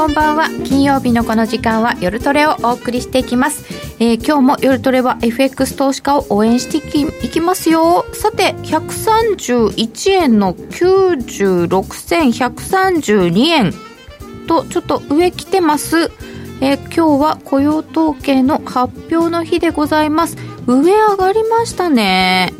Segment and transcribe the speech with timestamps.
[0.00, 0.48] こんばんは。
[0.64, 3.66] 金曜日のこの時間は夜トレをお送りしていきます、
[4.02, 6.78] えー、今日も夜トレは FX 投資家を応援して
[7.22, 8.06] いきますよ。
[8.14, 13.74] さて131円の96銭132円。
[14.46, 16.10] とちょっと上来てます。
[16.62, 20.38] えー、今日は雇用統計の発表の日でございます。
[20.66, 22.54] 上上がりましたね。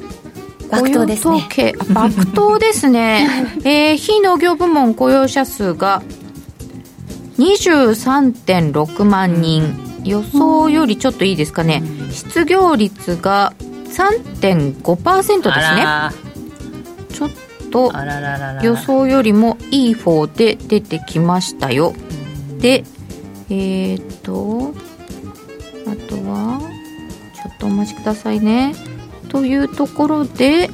[0.70, 1.48] 爆投ですね。
[1.88, 3.26] 爆投ですね、
[3.64, 6.02] えー、非農業部門雇用者数が
[7.40, 9.90] 23.6万人。
[10.04, 13.52] 予想よりちょっといいですかね、失業率が
[13.84, 15.86] 3.5%ですね。
[17.12, 17.30] ちょっ
[17.70, 17.92] と
[18.62, 21.94] 予想よりもいい方で出てきましたよ。
[22.58, 22.84] で
[23.48, 24.74] えー、っと
[25.90, 26.60] あとは
[27.34, 28.74] ちょっとお待ちくださいね。
[29.28, 30.70] というところで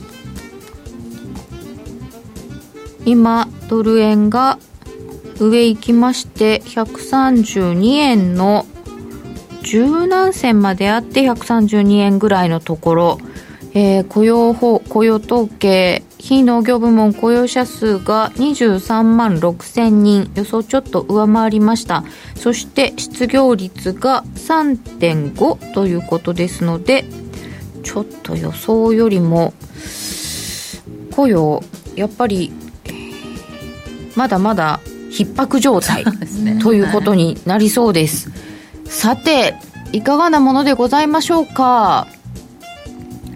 [3.04, 4.58] 今ドル円が
[5.38, 8.66] 上行きまして132円の
[9.62, 13.18] 十何銭まであって132円ぐらいのところ、
[13.74, 20.28] えー、雇用法雇用統計非農業部門雇用者数が23万6千人。
[20.34, 22.02] 予想ちょっと上回りました。
[22.34, 27.04] そして失業率が3.5ということですので
[27.84, 29.54] ちょっと予想よりも
[31.12, 31.62] 雇用
[31.94, 32.52] やっぱり
[34.16, 34.80] まだまだ
[35.24, 36.04] 逼迫状態、
[36.42, 38.38] ね、ということになりそうです、はい、
[38.88, 39.54] さて
[39.92, 42.08] いかがなものでございましょうか？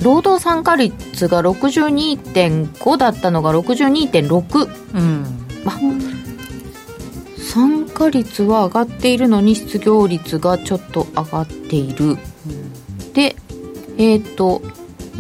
[0.03, 5.73] 労働参加率が62.5だったのが62.6、うん、ま
[7.39, 13.36] 参加率は上がっているのに失業率がちょっと上がっている、うん、で
[13.98, 14.62] えっ、ー、と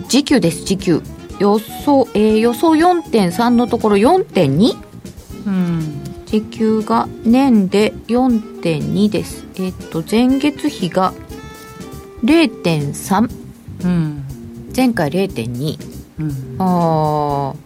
[0.08, 1.02] 時給です時給。
[1.40, 4.76] 予想、えー、予想4.3のところ4.2、
[5.46, 5.99] うん
[6.30, 9.44] 時給が年で4.2です。
[9.56, 11.12] えっ、と、前月比が
[12.22, 13.28] 0.3。
[13.84, 14.24] うん。
[14.74, 15.76] 前回0.2。
[16.20, 16.56] うん。
[16.60, 17.56] ああ。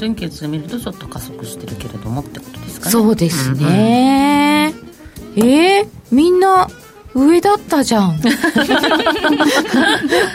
[0.00, 2.92] 前月で見るとちょっと加速してるけれどもってことですかね。
[2.92, 4.72] そうですね。
[5.36, 6.68] うんうん、えー、みんな
[7.14, 8.16] 上だったじゃん。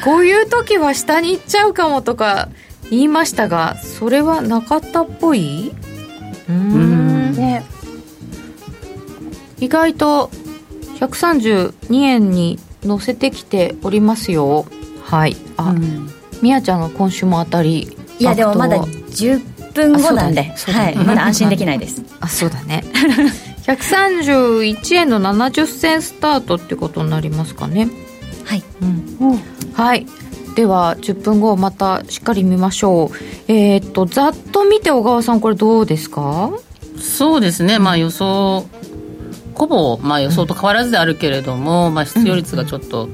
[0.03, 2.49] こういう時は下に行っちゃうかもとか
[2.89, 5.71] 言いましたが、それはなかったっぽい？
[6.49, 7.31] うん。
[7.33, 7.63] ね。
[9.59, 10.29] 意外と
[10.99, 14.65] 132円に乗せてきておりますよ。
[15.03, 15.37] はい。
[15.57, 16.09] あ、うん、
[16.41, 17.97] みやちゃんが今週も当たり。
[18.19, 22.03] いやでもまだ10分後なんで、ねね、はい、まだ安心できないです。
[22.19, 22.83] あそうだね。
[23.63, 27.89] 131円の70銭スタートってことになりますかね。
[28.43, 29.41] はい、うん、
[29.73, 30.05] はい
[30.55, 33.51] では10分後またしっかり見ましょう。
[33.51, 36.51] えー、っとざっと見て小川さんこれどうですか？
[36.99, 37.79] そうですね。
[37.79, 38.65] まあ予想
[39.55, 43.07] ほぼ、まあ、予想と変わらずであるけれども、うん、まあ、失業率がちょっと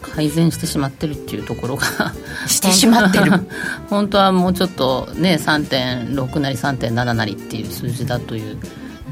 [0.00, 1.84] 改善してしまってるっていうところが。
[2.48, 3.32] してしまってる。
[3.90, 8.56] 本当はもうちょっとね3.6なり3.7なりっていう数字だという、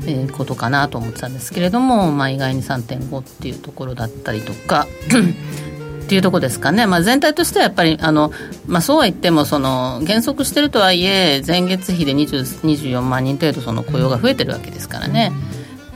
[0.07, 4.87] えー、ことかなと思ってたんですけれども、まあ、意外に3.5っていうところだったりとか
[6.13, 8.33] っていうところですかね、まあ、全体としてはやっぱりあの、
[8.67, 15.33] まあ、そうは言ってもその減速してるとはいえ前月比で24万人程度その雇用が増えてるわけですからね、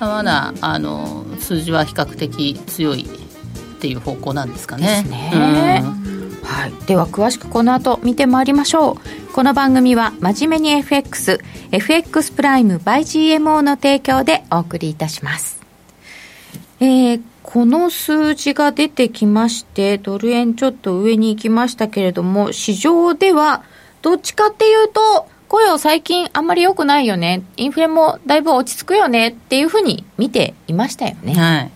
[0.01, 5.03] まあ、まだあの数字は比較的強いっていう方向なんですかね。
[5.03, 5.83] ね。
[5.85, 6.43] うん。
[6.43, 9.33] はい、では詳しくこの後見てまいりましょう。
[9.35, 13.01] この番組は真面目に FXFX プライム by
[13.37, 15.61] GMO の提供でお送りいたします。
[16.81, 23.63] えー、この数字が出てきまして、ドル円ちょっと上に行きましたけれども、市場では
[24.03, 29.29] どっちかっていうと、雇用最近あんまり良くないよね、インフレもだいぶ落ち着くよね。
[29.29, 31.35] っていうふうに見ていましたよね。
[31.35, 31.71] はい。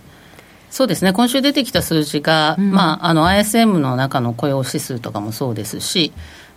[0.70, 6.12] そうですね、今週出てきた数字が、うん、まあ、あの ISM の中の雇用指数とかもそうですし、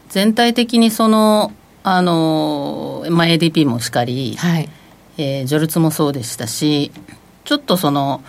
[0.10, 4.69] 全体的にその、あのまあ、ADP もしかり、はい、
[5.19, 6.92] えー、ジョルツもそうでしたし、
[7.44, 8.24] ちょっとその、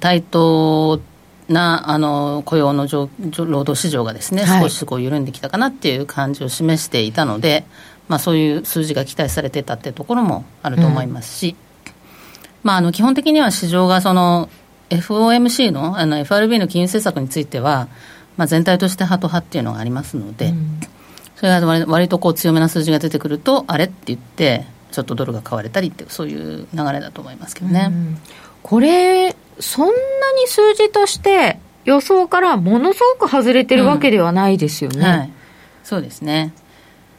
[0.00, 1.00] 対等
[1.48, 3.08] なあの雇用の労
[3.64, 7.64] 働市場がですね、はい、少しこう緩んできたかなっていう感じを示していたので、
[8.08, 11.56] まあ、そういう数字が期待されてたっていうところもあると思いますし、うん、
[12.64, 14.48] まあ、あの基本的には市場がその
[14.90, 17.88] FOMC のあの FRB の金融政策については、
[18.36, 20.80] まあ、全体としてハト派っていうのがありますので、うん、
[21.36, 27.88] それが割割とこう強めな数字が出てくると、あれって言って、ちょっとドルが買われたりっていう、そういう流れだと思いますけどね。
[27.90, 28.18] うん、
[28.62, 29.96] これそんなに
[30.46, 34.98] 数字として予想からものすごく外れてるわけではないですよね。
[34.98, 35.30] うんはい、
[35.84, 36.52] そうですね。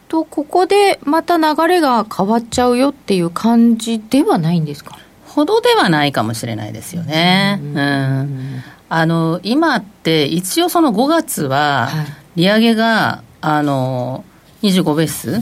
[0.08, 4.98] と、ここでまた流れが変わっちゃうよっていう感じではないんですか？
[5.26, 7.60] ほどではないかもしれないですよね。
[7.62, 11.90] うん、あの今って一応その5月は
[12.36, 14.24] 利上げが、あの
[14.64, 15.42] 25ベース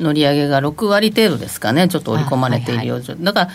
[0.00, 3.50] の利上げが6割程度ですかね、ちょっと織り込まれているよう、はいはい、だから、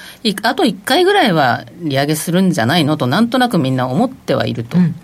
[0.50, 4.96] あと1回ぐらいは利上げするんじゃないのと、なんとなくみんな思ってはいると、うん、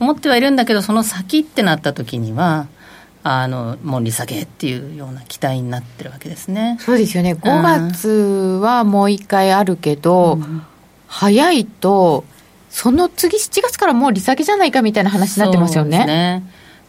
[0.00, 2.66] 思ってはいるんだけど、その先ってなった時には、
[3.26, 6.76] あのもう利下げっていうような期待になってるわけですね。
[6.80, 8.08] そうですよね、5月
[8.62, 10.62] はもう1回あるけど、うん、
[11.06, 12.24] 早いと、
[12.70, 16.42] その次、7月からもう利下げじゃないかみたいな話になってますよね。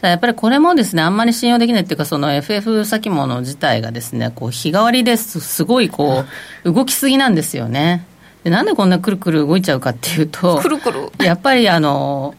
[0.09, 6.23] やっぱりこれもですね、あんまり信用できないっていうか、その FF 先物自体がですね、こう日替わりですすごいこ
[6.63, 8.05] う、動きすぎなんですよね。
[8.43, 11.11] でなんでこんなくるくる動いちゃうかっていうと、くるくる。
[11.19, 12.35] やっぱりあの、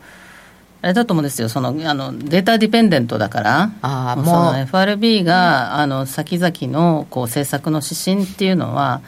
[0.83, 9.01] あれだと思うんですよ、そのあのデータディペンデントだから、あもうその FRB が、あの先々のこう政策の指針っていうのは、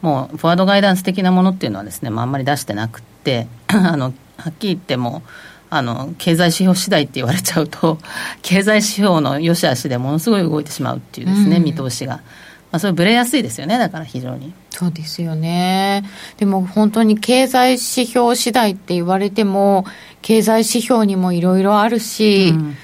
[0.00, 5.22] もうフォワードガイダンス的なものっていうのはですね、まあ、あんまり出してなくて、 あのはっきり言っても、
[5.68, 7.98] あの経済指標次第って言われちゃうと、
[8.42, 12.20] 経済指標の良し悪しでものすごい動いてしまうっていうですね、うん、見通しが。
[12.72, 14.52] まあ、それぶれやすいですよね、だから非常に。
[14.70, 16.04] そうですよね。
[16.36, 19.84] でも本当に経済指標次第って言われても、
[20.20, 22.76] 経済指標にもいろいろあるし、うん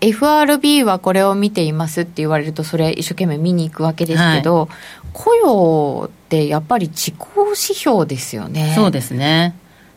[0.00, 4.68] FRB はこれを見ていますって言われると、それ一生懸命見に行くわけですけど、はい、
[5.12, 8.72] 雇用ってやっぱり自己指標ですよね。
[8.74, 9.54] そうですね。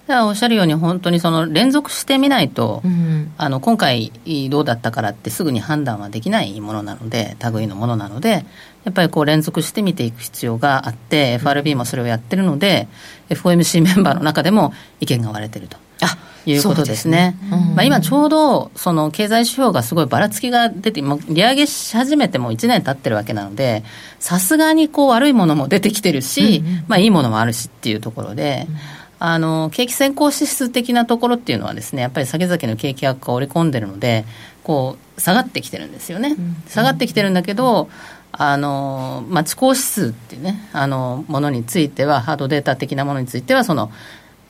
[0.09, 4.11] おっしゃるように、本当にその連続してみないと、うん、あの今回
[4.49, 8.45] どうだったからってすぐに判断はできないものなので、類のものなので、
[8.85, 12.87] やっぱりこう連続して見ていく必要があって、FRB もそれをやってるので、
[13.29, 15.77] FOMC メンバーの中でも意見が割れてると。
[16.01, 17.35] あいうことですね。
[17.41, 17.73] すね。
[17.75, 23.83] まあ、今ちょうどその経済指標がすごいばらつきが出て、も利上げし始めても1年経ってるわけなので、
[24.19, 34.25] さすがにこう悪いものも出てきてるし、うんうん、まあいいものもあるしっていうところで、うんあの景気先行指数的なところっていうのはですねやっぱり先々の景気悪化を織り込んでるので
[34.63, 37.89] こう下がってきてるんですよね、うん、下がってきてるんだけど
[38.31, 43.91] あの、まあ、指数っていうねあのものについてはハードデータ的なものについてはその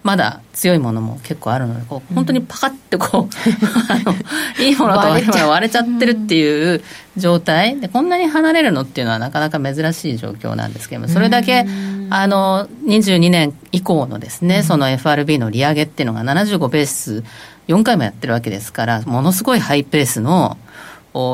[0.03, 6.81] まだ強いものも結構あるのでこう本当にパカってこう、うん、 いいものと悪いものが割れちゃってるっていう
[7.17, 7.77] 状態。
[7.79, 11.65] でこんなに離れるのっていうのはなかなか珍しい状況なんですけどもそれだけ
[12.09, 17.23] あの22年以降のですねその FRB の利上げっていうのが75ベース
[17.67, 20.57] 4回もやってるわけですからものすごいハイペースの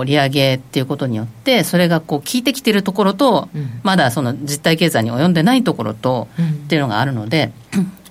[0.05, 7.51] 利上げっていうことによって、それがこう効いてきてるところと、うん、まだその実体経済に及んでないところと、うん、っていうのがあるので、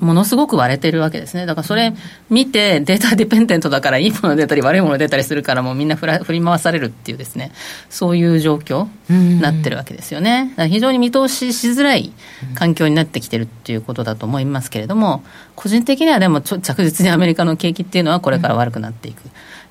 [0.03, 1.47] ものすごく割れてるわけですね。
[1.47, 1.95] だからそれ
[2.29, 7.53] 見て、データディペンデントだから、いいもの出たり、悪いもの出たりするから、もうみんな振り回されるっていうですね、
[7.89, 10.55] そういう状況になってるわけですよね。
[10.69, 12.13] 非常に見通ししづらい
[12.57, 15.23] 環境になってきてるっていうことだと思いますけれども、
[15.55, 19.23] 個人的にはでも着実にアメリカの景気っていうのはこれから悪くなっていく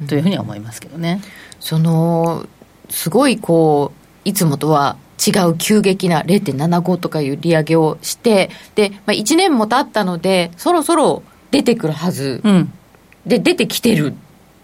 [0.08, 1.22] というふうには思いますけどね。
[1.60, 2.46] その
[2.90, 3.92] すごいこ
[4.26, 4.96] ういつもとは
[5.26, 12.74] 違う急激な0.75とかいう利上げをしてで、まあ、1年も経ったのでそろそろ出てくるはず、うん、
[13.26, 14.14] で出てきてる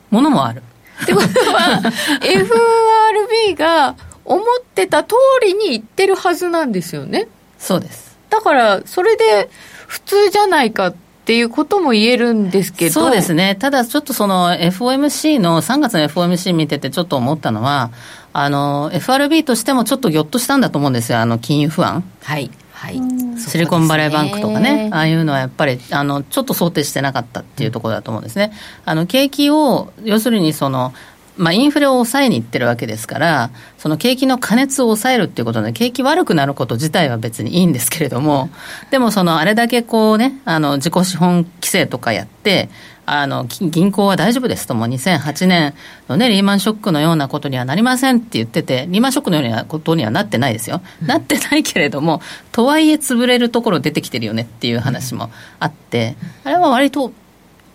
[0.09, 0.63] ものもある。
[1.03, 1.79] ってことは
[2.23, 3.95] FRB が
[4.25, 7.27] 思ってた通りに言ってるはずなんですよね。
[7.59, 8.17] そうです。
[8.29, 9.49] だからそれで
[9.85, 17.91] 普通じゃないかってっていうことも言えるんですけどそうですね、ただちょっとその FOMC の、3月の FOMC 見てて、ちょっと思ったのは、
[18.39, 22.03] あの FRB としてもちょっとぎょっとしたんだと思うんですよ、あの金融不安。
[22.21, 23.01] はいはい、
[23.39, 28.53] シリコンバレーバンクとかね、ああいうのはやっぱりあのちょっと想定してなかったっていうところだと思うんですね。
[28.85, 30.93] あの景気を要するにその
[31.37, 38.49] まあ、インフレを抑えにいってるわけですから、その景気の過熱を抑えるっていうことで、景気悪くなること自体は別にいいんですけれども、
[38.91, 42.69] でもそのあれだけこうね、あの自己資本規制とかやって、
[43.09, 44.75] あの銀行は大丈夫ですと。
[44.75, 45.73] も、2008年
[46.09, 57.13] の、ね、リーマンショックのようなことにはなりませんって言ってて、リーマンショックのようなことにはなってないですよ、うん、なってないけれども、とはいえ潰れるところ出てきてるよねっていう話もあって、あれは割と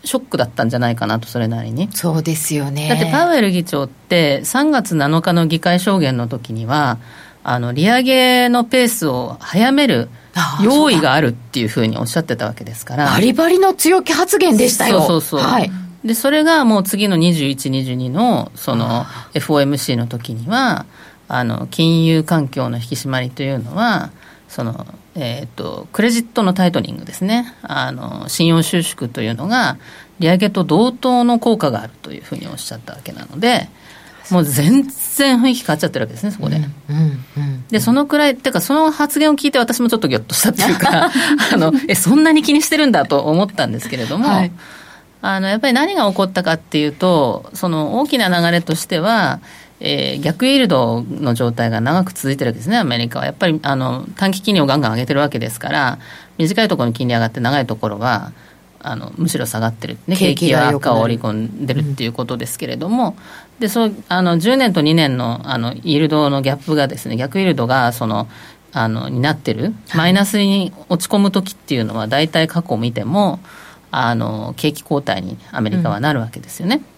[0.05, 1.89] ショックだったんじゃないかなと、それなりに。
[1.93, 2.89] そうですよね。
[2.89, 6.99] だってパウエル議長って、3月7日の議会証言の時には、
[7.45, 10.09] あの利上げのペースを早める
[10.63, 13.11] 用意があるっていうふうにおっしゃってたわけですから。
[13.11, 15.01] バリバリの強気発言でしたよ。
[15.01, 15.51] そうそうそう。
[15.51, 15.71] はい。
[16.05, 19.05] で、それがもう次の21、22の、その
[19.35, 20.87] FOMC の時には、
[21.29, 24.11] あの、金融環境の引き締まりというのは、
[24.49, 27.55] その、えーと、クレジットのタイトニングですね。
[27.63, 29.77] あの信用収縮というのが
[30.19, 33.69] 利上げと同等の効果があるというふうにおっしゃったわけなので
[34.31, 34.83] もう全
[35.17, 36.57] 然雰囲気変わっちゃってるわけですね、そこで。
[36.57, 36.65] うん
[37.37, 41.11] うんで、そのくらい、っていうか、その発言を聞いて、私もちょっとぎょっとしたっていうか、
[41.53, 44.53] あのえそんなに気にしてるんだと思ったんですけれども、はい、
[45.23, 49.41] あのやっぱり何が起こったかっていうと、その大きな流れとしては、
[49.85, 53.25] えー、逆イールドの状態が長く続いてるわけですね、アメリカは。
[53.25, 55.99] やっぱりあの短期金利をガンガン上げてるわけですから、
[56.39, 58.33] 短いところに金利上がって、長いところは
[58.79, 63.17] あのむしろ下がってる、ね、景気は悪化を織り込んでるっていうことですけれども、
[63.57, 68.29] うん、でそうあの10年と2年のあのイールドのギャップがですね、逆イールドがその
[68.73, 73.41] あのになってる、マイナスに落ち込む時っていうのは、大体過去を見ても、
[73.91, 76.77] あの景気後退にアメリカはなるわけですよね。
[76.77, 76.92] うん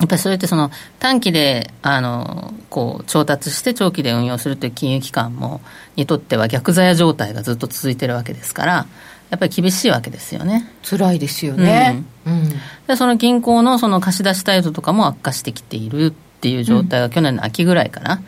[0.00, 5.60] やっぱりそれってその短期であのこう調達して長期で運用するという金融機関も
[5.96, 8.86] にとっては逆ザヤ状態がずっと続いてるわけですから
[9.30, 10.70] やっぱり厳しいわけですよね。
[10.82, 12.48] 辛いですよね、うん、うん、
[12.86, 16.12] でその銀行のその貸し出し態度とかも悪化してきている
[16.44, 18.20] っていう状態が去年の秋ぐらいかな、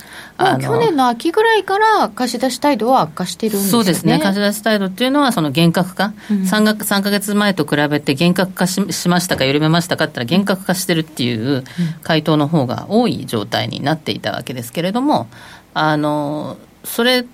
[0.54, 3.70] うん、去年の秋ぐらいから貸し出し態度は悪化してるんですね。
[3.70, 11.62] そうですね、貸し出し態度っていうのは、その厳格化、うん、3, か3か月前と比べて厳格化ししましたか、緩めましたかって言ったら、厳格化してるっていう
[12.02, 15.28] 回答の方が多い状態になっていたわけですけれども、
[15.74, 17.26] あのそれ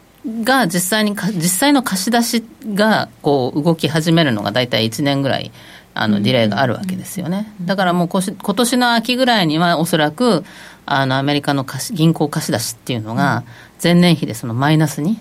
[0.43, 5.53] が実際に実際の貸し出しがこう動き始めるのが大体1年ぐらい
[5.95, 7.53] あのディレイがあるわけですよね。
[7.63, 10.45] だからもう今年の秋ぐらいにはおそらく
[10.95, 13.45] あのアメリカの貸銀行貸し出しっていうのが
[13.83, 15.19] 前年比でそのマイナスに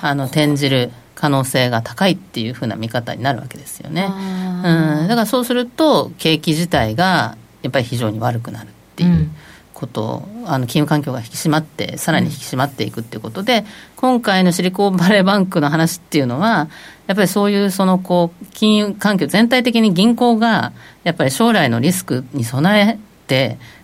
[0.00, 4.04] あの転じる可能性が高いっていうふうな見方になるわけですよね。
[4.04, 9.30] うん、だからそうすると景気自体がやっぱり非常に悪くなるっていう。
[9.72, 13.64] ことあの金融環境が引き締まってさらに引き締まっていくっていうことで、
[13.96, 16.68] 今回のシリコンバレーバンクの話っていうのは
[17.06, 20.72] やっぱりそういうそのこう金融環境全体的に銀行が
[21.02, 23.09] やっぱり将来のリスクに備えて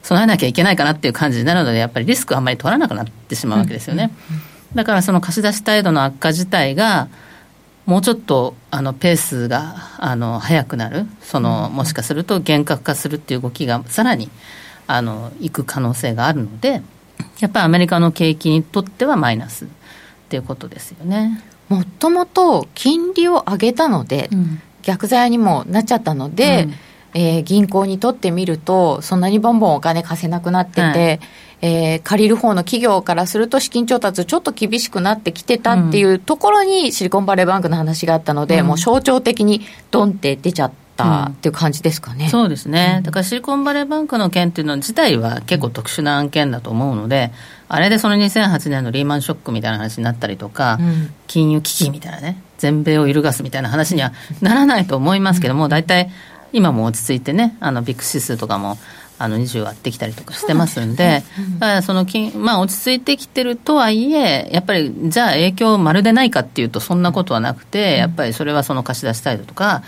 [0.02, 4.10] 備えなきゃいけないかなっていう感じになるのでやっぱりリスクあんまり取らなくなってしまうわけですよね。
[4.74, 7.08] だからその貸し出し態度の悪化自体が
[7.86, 11.06] もうちょっとあのペースがあの速くなる。
[11.22, 14.28] そのもしかすると厳格化するっていう動きがさらに
[14.86, 16.82] あのいく可能性があるので
[17.38, 19.68] やっぱりアメリカの景気にとってはマイナスっ
[20.28, 21.42] ていうことですよね。
[21.68, 26.74] もともと金利を上げたので、うん、逆剤にもなっちゃったので、うん、
[27.18, 31.20] えー、銀行にとってみると、そんなにボンボンお金貸せなくなってて、はい、
[31.62, 47.32] えー、借りる方の企業からすると資金調達ちょっと厳しくなってきてたっていうところにシリコンバレーバンクの話があったので、うん、もう象徴的にドンって出ちゃったっていう感じですかね、うん、そうですね、だからシリコンバレーバンクの件っていうの自体は結構特殊な案件だと思うので、
[47.68, 56.10] あれでその2008年のリーマンショックみたいな話になったりとか、うん、金融危機みたいなね、全米を揺るがすみたいな話にはならないと思いますけども、大体、
[56.52, 58.78] 今も落ち着いてね、あのビッグ指数とかも
[59.18, 61.22] あの20割ってきたりとかしてますんで、
[61.82, 69.82] その金、まあ、落ち着いてきてるとはいえ、やっぱりじゃあ影響まるでないかっていうと、そんなことはなくて、やっぱりそれはその貸し出し態度とか、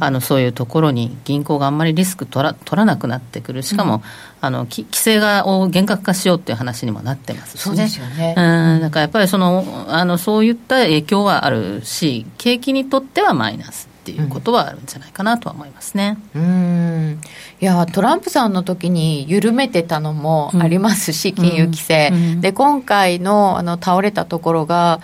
[0.00, 4.02] あのそういうところに銀行があんまりリスク取ら取らなくなってくる、しかも、
[4.40, 7.88] あの規制がを厳格化しようっていう話にもなってますしね。
[8.16, 8.34] ね。
[8.36, 8.80] うん。
[8.80, 13.91] だからやっぱりそのあのそういった影響はあるし、景気にとってはマイナス。
[14.02, 16.18] っていうことはあるんじゃないかなとは思いますね。
[16.34, 17.20] うん。
[17.60, 25.00] いやトランプさんの時に緩めてたのもありますし、うん、金融規制、うん、で今回のあの倒れたところが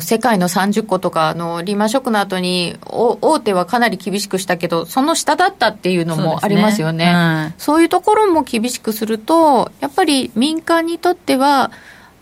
[0.00, 7.04] 世界の30個とかのリーマンショックの後に大手はかなり厳しくしたけどその下だったっていうのもありますよね。
[7.06, 11.70] そう、ねはい、そういうところも厳しくするとやっぱり民間にとっては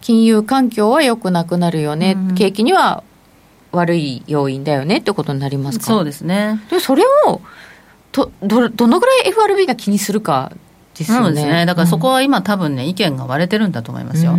[0.00, 3.02] 金融環境は良くなくなるよね、うん、景気には
[3.72, 5.84] 悪い要因だよねってことになりますか？
[5.84, 7.40] そうですねでそれを
[8.12, 10.52] とどどのぐらい FRB が気にするか
[10.98, 11.24] ですよね。
[11.26, 11.64] そうですね。
[11.64, 14.32] だからそこは今多分ね、意見が割れてるんだと思いますよ。
[14.32, 14.36] あ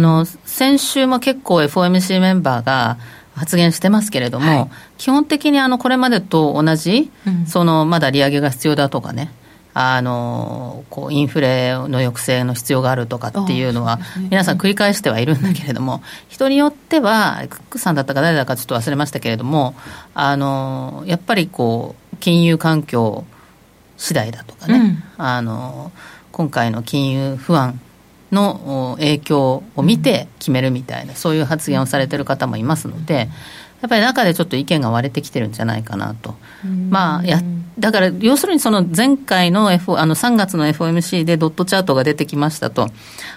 [0.00, 2.96] の、先週も結構 FOMC メンバーが
[3.36, 9.30] 発言してますけれども、はい、基本的にあの、これまでと同じ、うん、その、まだ利上げが必要だとかね、
[9.74, 14.00] あのこうインフレの抑制の必要があるとかっていうのは、
[14.30, 19.74] 皆さん繰り返してはいるんだけれども、人によっては、クックさんだったか誰だかちょっと忘れましたけれども、
[20.14, 23.24] あのやっぱりこう、金融環境
[23.96, 24.78] 次第だとかね、
[25.18, 25.92] うん、あの
[26.32, 27.80] 今回の金融不安
[28.32, 33.28] の影響を見て決めるみたいな、そういう発言をされてる方もいますので、
[33.82, 36.36] やっぱり中でちょっと意見が割れてきてるんじゃないかなと。
[36.88, 37.42] まあ、や
[37.78, 42.86] だから要するにその前回の,、F、あの3月の FOMC でドットチャートが出てきましたと、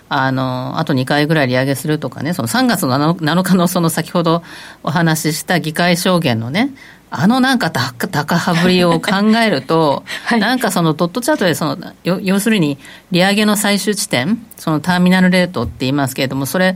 [0.07, 4.43] あのあと2回ぐらい利上げするとかね、その3月の 7, 日のその先ほど
[4.83, 6.75] お話しした議会証言のね、
[7.09, 9.11] あのなんか高高羽振りを考
[9.43, 12.77] えると、 はい、なんかそのドットチャートでその要するに
[13.11, 16.75] 利上げの最終地点そのターミナルレートって言いますけれどもそれ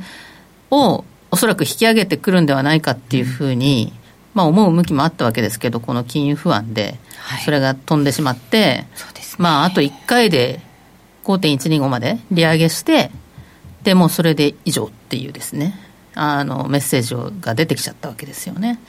[0.72, 3.94] をおそらく引き上げてくるんではないかっていうふうに、
[4.34, 7.00] まあ、思う向きもあったわけですけどこの金融不安で
[7.46, 8.88] それが飛んでしまって、はいね、
[9.38, 10.62] まあ、あと1回で
[11.24, 13.12] 5.125まで利上げして
[13.84, 15.80] でもそれで以上っていうですね
[16.16, 18.80] あのメッセージが出てきちゃったわけですよね。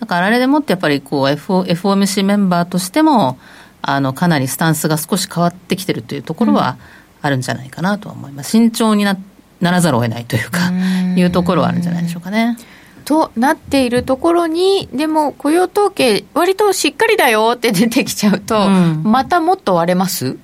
[0.00, 3.38] だからあれでもってやっぱりこう FOMC メンバーとしても
[3.82, 6.76] あのかなりスタンスが少し変わってきてるというところは
[7.20, 8.50] あるんじゃないかなと思います。
[8.50, 9.16] 慎重にな
[9.62, 10.70] ならざるを得ないというか
[11.16, 12.58] いうところはあるんじゃないでしょうかね。
[13.04, 20.36] となっているところに、でも雇用統計、割としっかりだよって出てきちゃうと、うん、またもっと割れます？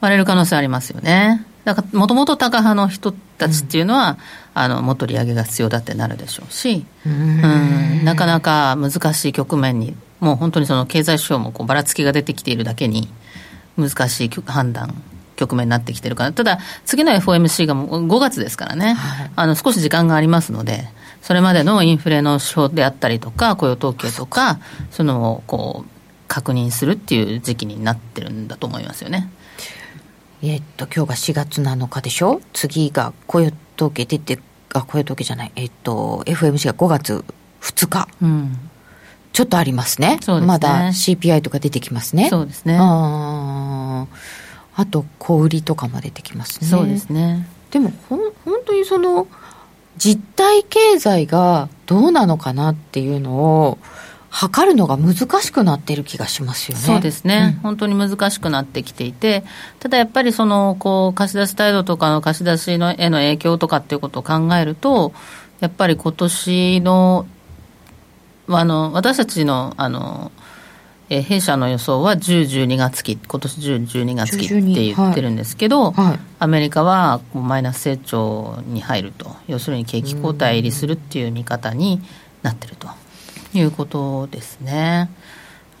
[0.00, 1.44] 割れる可能性ありますよね。
[1.64, 4.16] だからもともと高派の人たちっていうのは、うん、
[4.54, 13.08] あのもっと利上げが必要だってなるでしょうし、うん、なかなか難しい局面に、もう本当にその経済指標もこうばらつきが出てきているだけに、
[13.76, 14.94] 難しい判断、
[15.36, 20.88] 局面になってきてるから、ただ、次の FOMC がもう5月ですからね、はい、あの少し時間がありますので、
[21.22, 24.58] それまでのインフレの指標であったりとか、雇用統計とか、
[24.90, 25.90] そのこう
[26.28, 29.30] 確認するっていう時期になってるんだと思いますよね。
[30.42, 32.40] えっと今日が4月7日でしょ？
[32.52, 34.38] 次が雇用統計出て
[34.72, 35.52] あ雇用統計じゃない。
[35.56, 37.24] えっと FMC が5月
[37.62, 38.56] 2日、うん、
[39.32, 40.18] ちょっとありますね。
[40.22, 40.46] すね。
[40.46, 42.28] まだ CPI とか出てきますね。
[42.28, 42.76] そうですね。
[42.78, 44.06] ああ
[44.84, 46.66] と小売りとかも出てきますね。
[46.66, 47.48] そうですね。
[47.70, 49.26] でもほん本当にその
[49.96, 53.78] 実体経済がどうなのかなっていうのを
[54.28, 56.84] 測るのが難しくなってる気がしますよね。
[56.84, 59.44] そうですね、うん、本当に難しくなってきていて、
[59.80, 65.14] ただやっぱりそのこう貸し出し態度とかの貸し出しのへの影響とかっていうことを考えると、
[65.60, 67.26] やっぱり今年の
[68.48, 70.30] あの私たちのあの
[71.08, 82.00] え弊社の予想は10、12月期、今年10、12月期って言ってるんですけど、はいはい、アメリカはマイナス成長に入ると、要するに景気後退入りするっていう見方に
[82.42, 82.88] なってると。
[83.54, 85.10] いうことですね。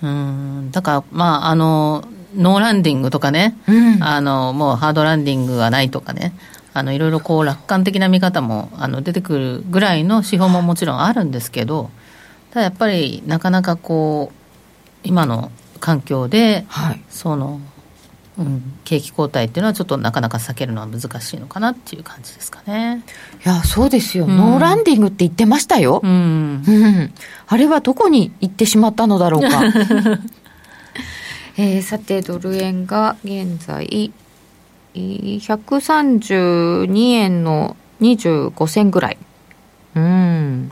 [0.02, 2.04] うんだから、まあ、あの
[2.36, 6.34] ノーランディングとかね、うん、あのもうハードランディングはないとかね、
[6.74, 11.90] あのいろいろこう楽観的な見方もあの出てくるぐらいの指標ももちろんあるんですけど、
[12.50, 14.35] ただやっぱりなかなかこう、
[15.06, 17.60] 今の環境で、はい、その
[18.38, 23.02] うん、景気後退っていうのはちょっとなかなか避けるのは難しいのかなっていう感じですかね。
[23.44, 24.26] いや、そうですよ。
[24.26, 26.02] うん、ノーランディングって言ってましたよ。
[26.04, 26.62] うん。
[26.66, 27.14] うん、
[27.46, 29.62] あれはどこに行ってしまったのだろうか。
[31.56, 34.12] えー、さて、ドル円が現在、
[34.94, 39.18] 132円の25銭ぐらい。
[39.94, 40.70] うん。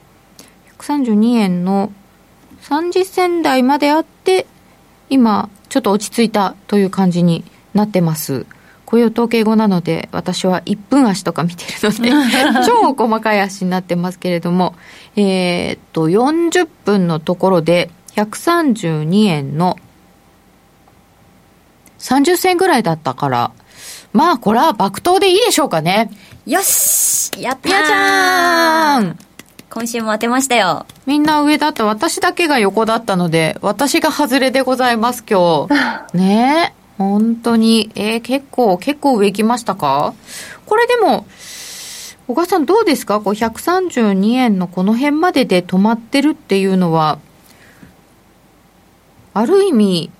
[0.78, 1.90] 132円の
[2.64, 4.46] 30銭台まであって、
[5.10, 8.46] 今、ちょっと落ち着いたという感じになってます。
[8.86, 12.30] 雇用統計後なので、私は1分足とか見てるので、
[12.66, 14.74] 超細かい足になってますけれども、
[15.16, 19.76] えー、っと、40分のところで、132円の
[21.98, 23.50] 30銭ぐらいだったから、
[24.12, 26.10] まあ、これは爆投でいいでしょうかね。
[26.46, 29.33] よしやったーやじゃーん
[29.74, 30.86] 今週も当てましたよ。
[31.04, 35.74] みんな上だった私だけが横だったので、私が外れでございます、今日。
[36.16, 36.84] ねえ。
[36.96, 37.90] 本当に。
[37.96, 40.14] えー、結構、結構上行きましたか？
[40.66, 41.26] これでも、
[42.28, 43.20] 小川さんどうですか？
[43.20, 47.18] こう132円のこの辺までで止まってるっていうのは、
[49.34, 50.10] ある意味、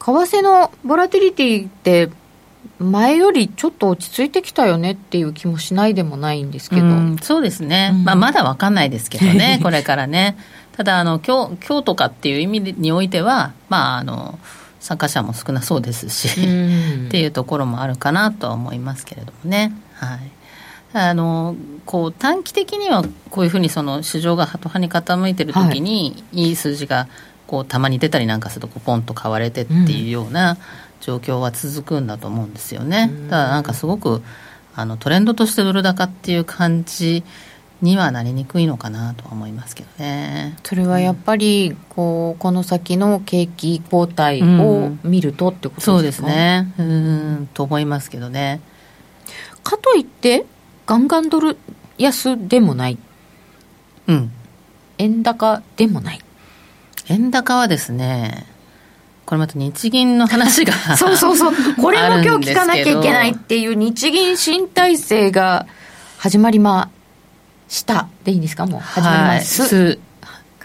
[0.00, 2.10] 為替のボラティリティって
[2.78, 10.36] 前よりちょっと落ち着いてきたよねっていう気もしないでもないんですけど、うん、そうですね、うん、まあ、まだ分かんないですけどね、 これからね。
[10.72, 14.40] ただあの今日、今日とかっていう意味においては、まあ、あの
[14.80, 16.28] 参加者も少なそうですし、
[17.06, 19.72] っていうところもあるかなとは思いますけれどもね。
[19.94, 20.18] はい。
[20.96, 21.56] あの
[21.86, 27.08] こう短期的にはこういうふうにその市場がハト派に傾いてるときに、はい、いい数字が
[27.48, 30.58] こうたまに出たりなんかするとこうポンと買われてっていうような、うん
[31.04, 33.10] 状況は続くんだと思うんですよね。
[33.28, 34.22] ただなんかすごく
[34.74, 37.22] あのトレンドとしてドル高っていう感じ
[37.82, 40.56] にはなりにくいのかなとは思いますけどね。
[40.64, 46.74] それはやっぱりこうこの先の景気後退を見るとってことですか、うん、そうですね。
[46.78, 48.60] うんと思いますけどね。
[49.62, 50.46] かといって
[50.86, 51.58] ガンガンドル
[51.98, 52.98] 安でもない。
[54.06, 54.32] うん。
[54.96, 56.20] 円高でもない。
[57.08, 58.46] 円高はですね、
[59.26, 65.66] これまた日銀の話が そうそうそう、これも今日聞かなきゃいけないっていう日銀新体制が
[66.18, 66.90] 始まりま
[67.68, 68.08] した。
[68.24, 69.98] でいいんですか、もう始まります。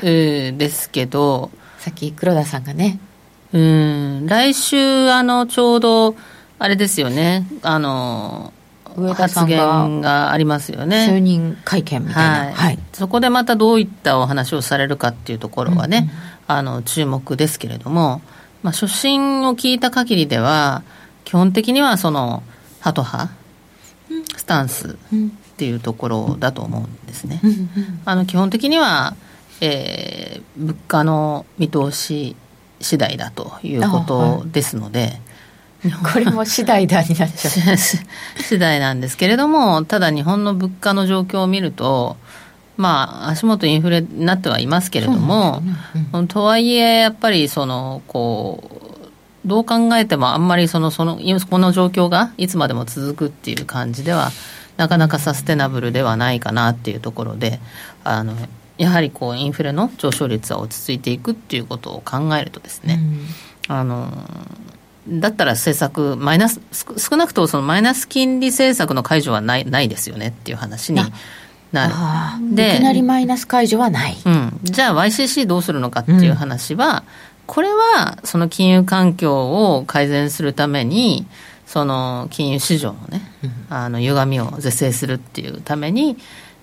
[0.02, 3.00] はい、ですけど、さっき黒田さんがね。
[3.54, 4.28] うん。
[4.28, 6.16] 来週あのちょうど
[6.60, 7.48] あれですよね。
[7.64, 8.54] あの
[8.98, 11.08] 上田さ発んがありますよね。
[11.10, 12.54] 就任会見みたいな、はい。
[12.54, 12.80] はい。
[12.94, 16.10] そこでまたどういったお話をされるかっていうところはね、
[16.48, 18.22] あの注目ですけれども、
[18.64, 20.84] まあ、初心を聞いた限りでは
[21.24, 22.44] 基本的にはその
[22.80, 23.32] ハト派
[24.36, 24.96] スタンスっ
[25.58, 27.42] ていうところだと思うんですね。
[28.06, 29.16] あの基本的には、
[29.62, 30.20] えー
[30.60, 32.36] 物価の見通し
[32.82, 35.20] 次第だということですので、
[36.14, 37.78] これも次第だになっちゃう。
[38.44, 42.18] 次第なんですけれども、ただ日本の物価の状況を見ると、
[42.80, 45.62] まあ、足元インフレになってはいますけれども、
[46.30, 48.64] とはいえ、やっぱりそのこ
[49.44, 54.32] う、どう考えてもあんまりそのそのこの状況がいつまでも続くっていう感じでは、
[54.78, 57.60] なかなかサステナブルではないかなっていうところで、
[58.06, 58.34] あの
[58.78, 63.02] やはりこうインフレの上昇率は落ち着いていくっていうことを考えるとですね、
[63.68, 64.10] あの
[65.10, 71.02] だったら政策、マイナス少少なくともそのマイナス金利政策の解除はないないですよねっていう話に
[71.72, 71.88] な
[72.40, 72.56] る。
[72.56, 77.04] でいきなりマイナス解除はない、うん、じゃあ YCC どうするのかっていう話は、
[77.46, 81.26] これはその金融環境を改善するために
[81.66, 83.22] その金融市場のね、
[83.70, 86.18] あの歪みを是正するっていうために、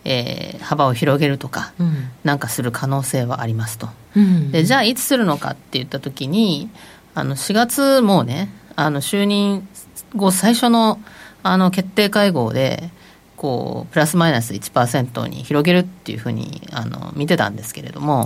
[0.05, 2.11] えー幅を広げるとか、うん。
[2.25, 3.89] なんかする可能性はありますと。
[4.17, 4.51] うん。
[4.51, 6.71] でじゃあいつするのかって言った時に
[7.15, 9.67] あの4月もうねあの就任
[10.15, 11.01] 後最初の
[11.43, 12.91] あの決定会合で
[13.37, 18.25] こうプラスマイナス1%に広げるっていうふうにあの見てたんですけれども、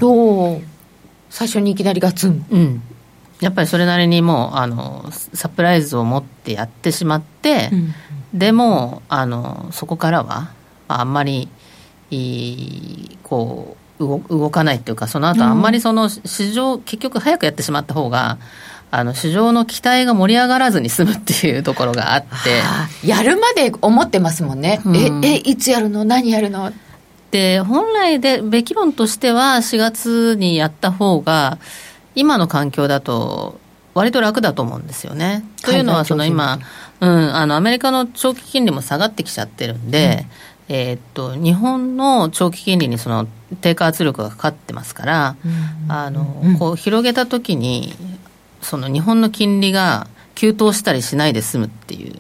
[1.31, 2.47] 最初にいきなりガツン。
[2.51, 2.83] うん、
[3.41, 7.71] やっぱりそれなりにもうあのサプライズを持ってやってしまって、
[8.33, 10.53] でもあのそこからは
[10.89, 11.49] まああんまり
[12.11, 18.39] いいこう動動かないっていうかその後あんまりその市場、結局早くやってしまった方が
[18.93, 23.07] あの市場の期待が盛り上がらずに済むっていうところがあって。
[23.07, 24.97] やるまで思ってますもんね、うん。
[25.25, 26.05] ええいつやるの？
[26.05, 26.73] 何やるの？
[27.31, 31.59] で本来でべき論としては4月にやった方が
[32.17, 33.61] 今の環境だと
[33.95, 35.45] 割と楽だと思うんですよね。
[35.63, 36.59] というのはその今、
[37.01, 40.27] うん、あのアメリカの長期金利も下がってきちゃってるんで、
[40.69, 43.29] えーっと日本の長期金利にその
[43.61, 45.37] 低下圧力がかかってますから、
[45.89, 47.95] あのこう広げた時に
[48.61, 52.15] その日本の金利が急騰したりしないで済むっていう。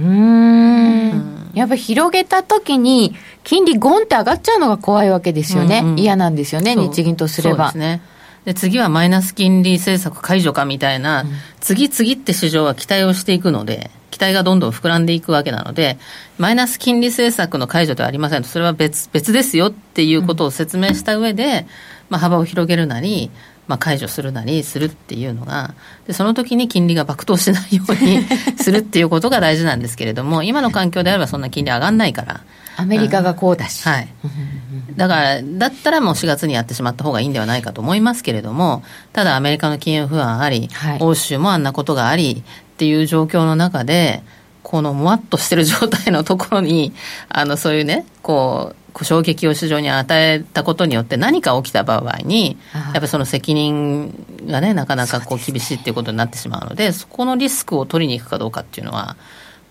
[0.00, 1.50] うーん。
[1.54, 5.98] やっぱ広げた時に金利ゴンって上がっちゃうのが怖いわけですよね、うんうん。
[5.98, 7.70] 嫌なんですよね日銀とすれば。
[7.70, 8.02] そうですね。
[8.44, 11.24] で次はマイナス金利政策解除かみたいな、
[11.60, 15.98] 次々って市場は期待をしていくので、期待がどんどん膨らんでいくわけなので、
[16.36, 21.66] マイナス金利政策の解除ではありませんと、それは別別ですよっていうことを説明した上で、
[22.10, 23.30] まあ、幅を広げるなり、
[23.66, 25.74] まあ、解除するなりするっていうのが
[26.06, 28.22] で、その時に金利が爆投しないように
[28.58, 32.40] するっていうことが大事なんですけれども、 今の環境であればそんな金利上がんないから。
[32.76, 34.08] アメリカがこうだし、はい、
[34.96, 40.98] だから、だったらもう4月にやってしまった方がいいんではないかと思いますけれども、ただアメリカの金融不安あり、はい。
[41.00, 44.24] 欧州もあんなことがありっていう状況の中で、
[44.64, 46.92] このもわっとしてる状態のところに、
[47.28, 59.16] あのそういうね、こう、こう衝撃を市場に与えたことによって何か起きた場合に、やっぱりその責任がね、なかなかこう厳しいっていうことになってしまうので、そこのリスクを取りに行くかどうかっていうのは、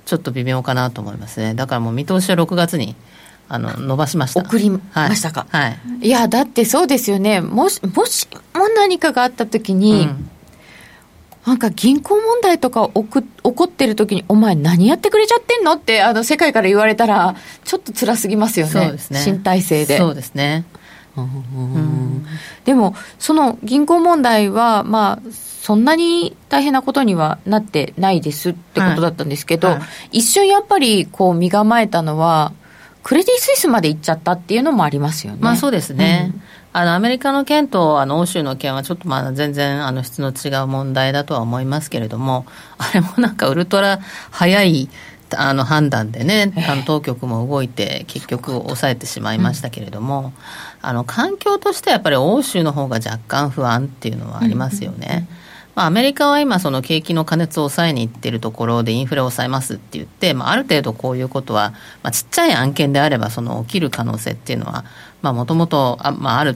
[0.06, 1.54] ちょっと微妙かなと思いますね。
[1.54, 2.96] だからもう見通しは6月に
[3.48, 4.42] あの伸ばしました。
[4.42, 4.80] 送りま
[5.16, 5.48] したか？
[5.50, 5.64] はい。
[5.64, 10.30] はいいやだってそうですよねもしもしも何かがあった時に、うん
[11.46, 15.74] なんか銀行問題とか起く起こってる時にお前何やってくれちゃってんの？
[15.74, 18.72] ってあの世界から言われたらちょっと辛すぎますよね。
[18.72, 19.20] そうですね。
[19.20, 19.98] 新体制で。
[19.98, 20.66] そうですね。
[22.66, 29.78] でもその銀行問題はまあそんなに大変なことにはなってないですってことだったんですけど、はい。
[29.80, 30.20] はい。
[30.20, 32.54] 一瞬やっぱりこう身構えたのは
[33.04, 35.40] クレディ・スイスまで行っちゃったっていうのもありますよね。
[35.42, 36.34] まあそうですね。
[36.72, 42.46] あのアメリカの件とあの欧州の件はちょっとまあ全然あの質の違う問題だとは思いますけれども、
[42.80, 44.00] あれもなんかウルトラ
[44.32, 44.90] 早い
[45.36, 50.34] あの判断でね、あの当局も動いて結局抑えてしまいましたけれども、
[50.82, 55.28] あの環境としてはやっぱり欧州の方が若干不安っていうのはありますよね。
[55.76, 61.72] まあ、アメリカは今、その景気の過熱を抑えにいっているところでインフレを抑えますって言って、まあ、ある程度こういうことは、
[62.04, 64.86] まあ、ちっちゃい案件であればその起きる可能性っていうのは
[65.22, 66.56] もともとあるっ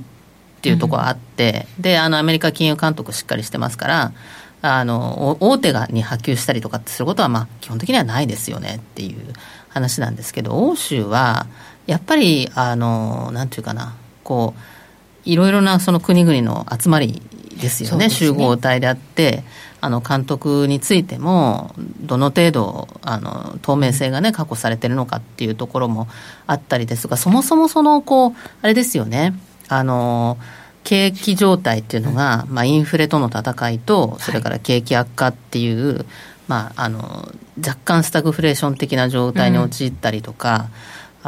[0.61, 4.13] ていうところがあって、であのアメリカ金融監督しっかりしてますから
[4.61, 9.33] あのお大手がに波及したりとかってすることは、まあ、基本的にはないですよねっていう
[9.69, 11.47] 話なんですけど欧州は
[11.85, 17.21] やっぱりあのなんていうかなこういろいろなその国々の集まり
[17.57, 18.09] ですよね、ね。
[18.09, 19.43] 集合体であって、
[19.79, 26.07] あの監督についても、どの程度あの透明性が、ね、確保されてるのかっていうところも
[26.47, 29.33] あったりですが、そもそもそのこうあれですよね。
[29.67, 30.37] あの
[30.83, 36.05] 景気状態っていうのが、まあ、インフレとの戦いと、それから景気悪化っていう、はい、
[36.47, 40.67] まあ、あの若干スタグフレーション的な状態に陥ったりとか、うん、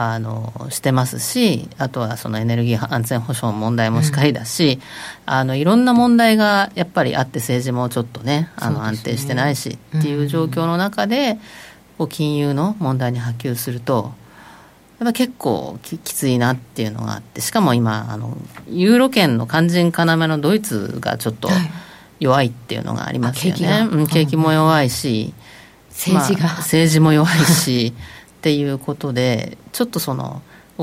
[0.01, 4.79] あのしてますし、あとはそのエネルギー安全保障問題もしかりだし、
[5.27, 11.37] うん、あのいろんな問題がやっぱりあって、政治もちょっとね、あの安定してないしっていう状況の中で、
[11.97, 14.13] こう金融の問題に波及すると、
[14.99, 18.37] やっぱ結構ききついなっていうのがあって、しかも今、あの
[18.69, 21.49] ユーロ圏の肝心要のドイツがちょっと
[22.21, 23.85] 弱いっていうのがありますよね。
[23.91, 25.33] 景気景気も弱いし、
[25.89, 27.93] 政治が、まあ、政治も弱いし
[28.39, 30.41] っていうことで、ちょっとその、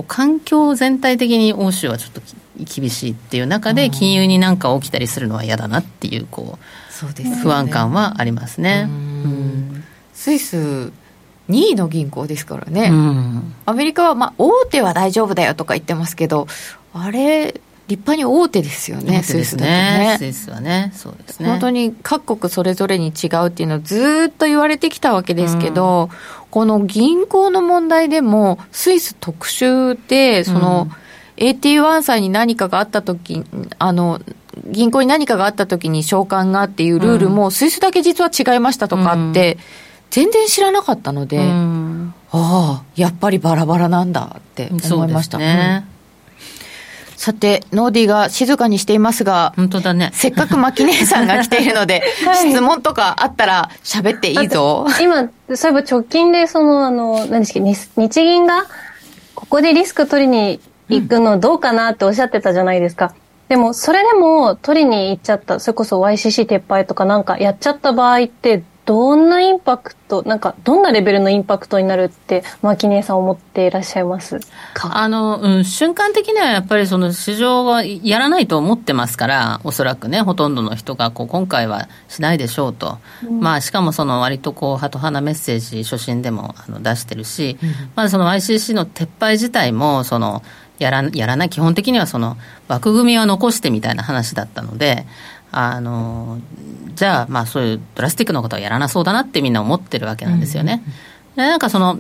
[0.09, 2.21] 環境全体的に欧州はちょっと
[2.59, 8.91] 厳しいっていう中で、金融になんか起きたりするのは嫌だなっていう、こう、ね、不安感はありますね。
[10.13, 10.93] スイス
[11.49, 16.47] 2位の銀行ですからね、うん、アメリカは、まあ、大手は大丈夫だよとか言ってますけど、
[16.93, 20.17] あれ、立派に大手ですよね、スイスだね。
[20.19, 21.49] スイスはね、そうですね。
[21.49, 30.89] 本当に各国それぞれに違うっていうのをずっと言われてきたわけですけど、うん、この銀行の問題でも、スイス特殊で、その、
[31.39, 33.45] うん、AT1 債に何かがあったとき、
[33.79, 34.23] あの、
[34.65, 39.61] 銀行に何かがあったときに償還がっていうルールも、スイスだけ実は違いましたとかって、うん。
[40.09, 45.37] 全然知らなかったので、うん、ああやっぱりバラバラなんだって思いました。
[45.37, 45.96] ね、うん、
[47.17, 50.11] さてノーディーが静かにしていますが本当だね。
[50.13, 54.87] せっかく牧姉さんが来ているので、 はい、質問とかあったら喋っていいぞ。
[55.01, 57.61] 今そういえば直近でそのあの何ですか
[58.01, 58.67] 日銀が
[59.35, 63.13] ここでリスク取りに行くのどうかなっておっしゃってたじゃないですか、
[63.49, 74.39] でも、それでも取りに行っちゃった、それこそ YCC 撤廃とかなんかやっちゃった場合って、どんなインパクト、なんか、どんなレベルのインパクトになるって、牧姉さん思っていらっしゃいます
[74.75, 74.97] か？
[74.97, 82.99] あの、うん、瞬間的にはやっぱりその市場はやらないと思ってますから、おそらくね、ほとんどの人がこう今回はしないでしょうと。
[83.25, 90.45] うん、まあ、しかもその割とこう、ハト派なメッセージ、初心でもあの出してるし、うん、まあその ICC の撤廃自体も、その、
[90.79, 92.37] やらやらない、基本的にはその
[92.69, 95.07] 枠組みは残してみたいな話だったので、
[95.59, 96.39] あの
[96.95, 100.83] じゃあ、まあ、そういうドラスティックなことはやらなそうだなってみんな思ってるわけなんですよね。
[101.35, 101.99] でなんかその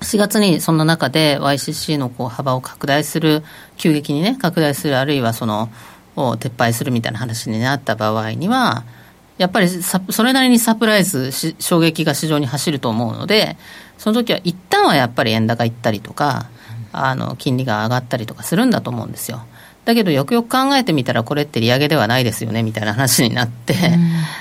[0.00, 3.42] 4月にそんな中で YCC のこう幅を拡大する、
[3.76, 5.70] 急激にね、拡大する、あるいはその、
[6.14, 8.84] を撤廃するみたいな話になった場合には、
[9.38, 13.56] やっぱりそれなりにサプライズ衝撃が市場に走ると思うので、
[13.98, 16.50] その時は一旦はやっぱり円高行ったりとか、
[16.92, 19.44] あの金利が上がったりとかするんだと思うんですよ。
[19.84, 23.74] だけどよくよく考えてみたらこれって利上げではないですよねみたいな話になって、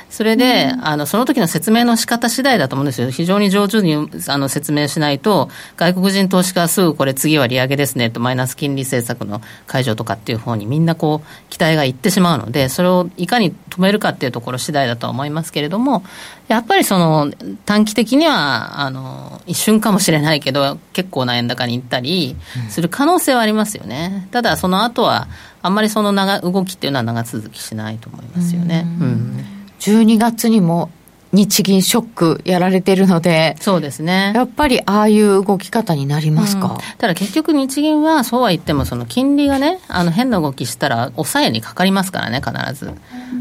[0.09, 3.09] それで、あのその時の説明の仕方次第だと思うんですよ。
[3.09, 16.03] 非常に上手にあの説明しないと外国人投資家はすぐこれ次は利上げですねとマイナス金利政策の解除とかっていう方にみんなこう期待がいってしまうのでそれをいかに止めるかっていうところ次第だとは思いますけれども
[16.47, 17.31] やっぱりその
[17.65, 22.35] 短期的にはあの一瞬かもしれないけど結構な円高に行ったり
[22.69, 24.27] する可能性はありますよね。
[24.31, 25.27] ただその後は
[25.61, 28.85] あんまりその長動きっていうのは長続きしないと思いますよね。
[28.99, 29.45] うん、
[29.79, 30.89] 12月にも
[31.33, 34.33] 日銀ショックやられてるので、そうですね。
[34.35, 42.93] やっぱりああいう動き方になりますか、うん、ただ結局日銀はそうは言っても、その金利がね、あの変な動きしたら抑えにかかりますからね、必ず。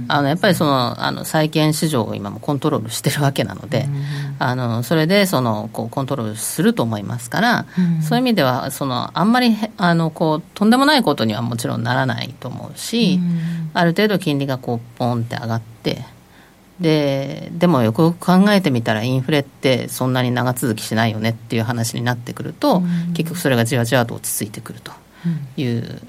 [0.09, 3.87] あのやっぱりその、あの債券市場を今もコントロールしてるわけなので、
[4.39, 7.67] あのそれでそのこうコントロールすると思いますから、
[8.01, 13.21] そういう意味では、そのあんまりあのこうとんでもないことにはもちろんならないと思うし、
[13.75, 16.05] ある程度金利がこうポンって上がって、
[16.83, 24.92] ででもよくよく考えてみたらインフレってそんなに長続きしないよねっていう話になってくると、うん、結局それがじわじわと落ち着いてくると
[25.57, 26.03] いう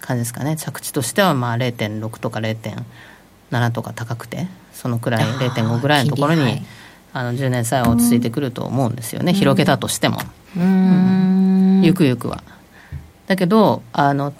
[0.00, 0.56] 感じですかね。
[0.56, 6.62] 着地としてはまあ0.6とか0.7とか高くてそのくらい0.5ぐらいのところに
[7.12, 10.18] あの10年債は落ち着いてくると思うんですよね、うん、広げたとしても、
[10.56, 12.42] うん、ゆくゆくは。
[13.26, 14.32] だけどあの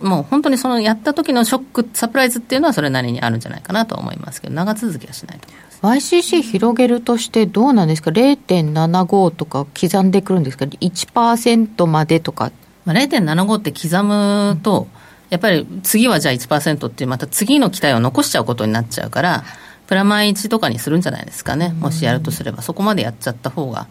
[0.00, 5.72] もう本当にそのやった時のショックサプライズっていうのはそれなりにあるんじゃないかなと思いますけど長続きはしないと思います。
[5.82, 12.52] YCC 広げるとしてどうなんですか？0.75とか刻んでくるんですか？1%までとか、
[12.84, 14.86] まあ、0.75って刻むと、
[15.30, 19.44] やっぱり次はじゃあ1%ってまた次の期待を残しちゃうことになっちゃうから
[19.86, 21.70] プラマイ1とかにするんじゃないですかね。
[21.70, 23.88] もしやるとすればそこまでやっちゃった方が。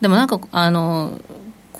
[0.00, 1.20] でもなんかあの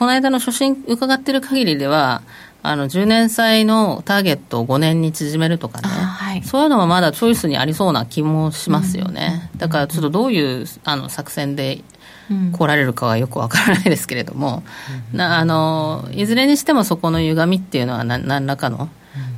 [0.03, 2.23] この間の初心伺ってる限りでは、
[2.65, 11.85] あの10年債のターゲットを5年に縮めるとかね、はい、そういうのもまだチョイスにありそうな気もしますよね、うん、だからちょっとどういうあの作戦で
[12.53, 14.65] 来られるかはよくわからないですけれども、
[15.13, 18.89] うん、なあのいずれにしてもそこの歪みっていうのは何何らかの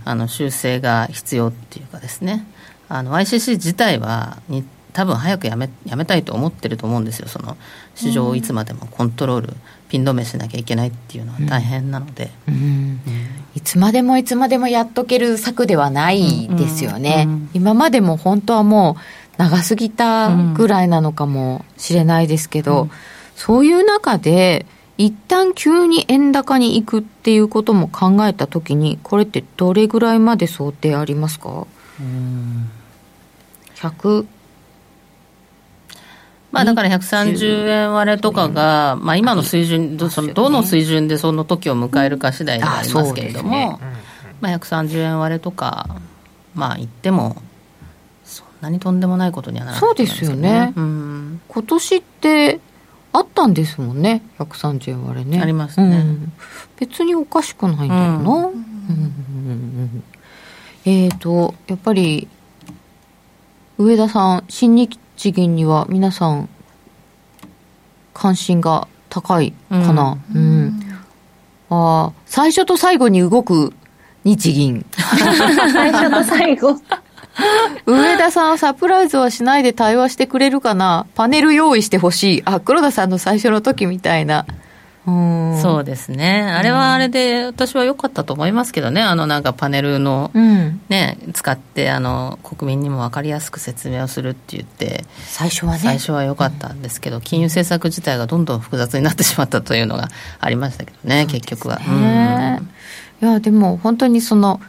[0.06, 2.46] あの修正が必要っていうかですね。
[2.88, 7.26] あの ICC 自体はに多分早くやめやめたいと思ってると思うんですよ。
[7.28, 7.56] その
[7.96, 9.54] 市場をいつまでもコントロール、
[9.94, 12.32] ピン止めしなきゃいけないっていうのは大変なので、
[13.54, 22.90] いつまでもいつまでもやっとける策ではないですよね、今までも本当はもう長すぎたぐらいなのかもしれないですけど、うん、
[23.36, 24.66] そういう中で
[24.98, 31.68] 一旦急に円高に行くっていうことも考えたときにこれってどれぐらいまで想定ありますか？
[32.00, 32.68] うん。
[33.76, 34.26] 100
[36.54, 43.80] まあ、だから130円割れとかが、まあ、今の水準どそのどの水準でその時を迎えるか次第ではありますけれども、
[44.40, 45.96] まあ、130円割れとか、
[46.54, 47.42] まあ、言っても
[48.22, 52.60] そんなにとんでもないことにはならないそうですよね、うん、今年って
[53.12, 54.22] あったんですもんね。
[54.38, 55.40] 130円割れね。
[55.40, 56.32] ありますね、うん、
[56.78, 57.88] 別におかしくないん。
[57.88, 60.04] だよな、うん、
[60.84, 62.28] えっ、ー、とやっぱり
[63.78, 66.48] 上田さん新日銀には皆さん
[68.12, 70.18] 関心が高いかな。
[70.34, 70.42] うん。
[70.42, 70.80] うん、
[71.70, 73.72] ああ、最初と最後に動く
[74.24, 74.86] 日銀。
[75.72, 76.76] 最初と最後。
[77.86, 82.42] 上田さん、サプライズはしないで対話してくれるかなパネル用意してほしい。
[82.44, 84.46] あ、黒田さんの最初の時みたいな。
[85.06, 90.30] そうですね、あれはあれで、私は良かったと思いますけどね、あのなんかパネルの、
[90.88, 100.08] ね、うん、使ってあの、国民にも分かりやすく説明をするって言って、最初はね、最初は良かったんですけど、金融政策自体がどんどん複雑になってしまったというのが
[100.40, 101.80] ありましたけどね、結局は。
[103.22, 104.60] いやでも本当にその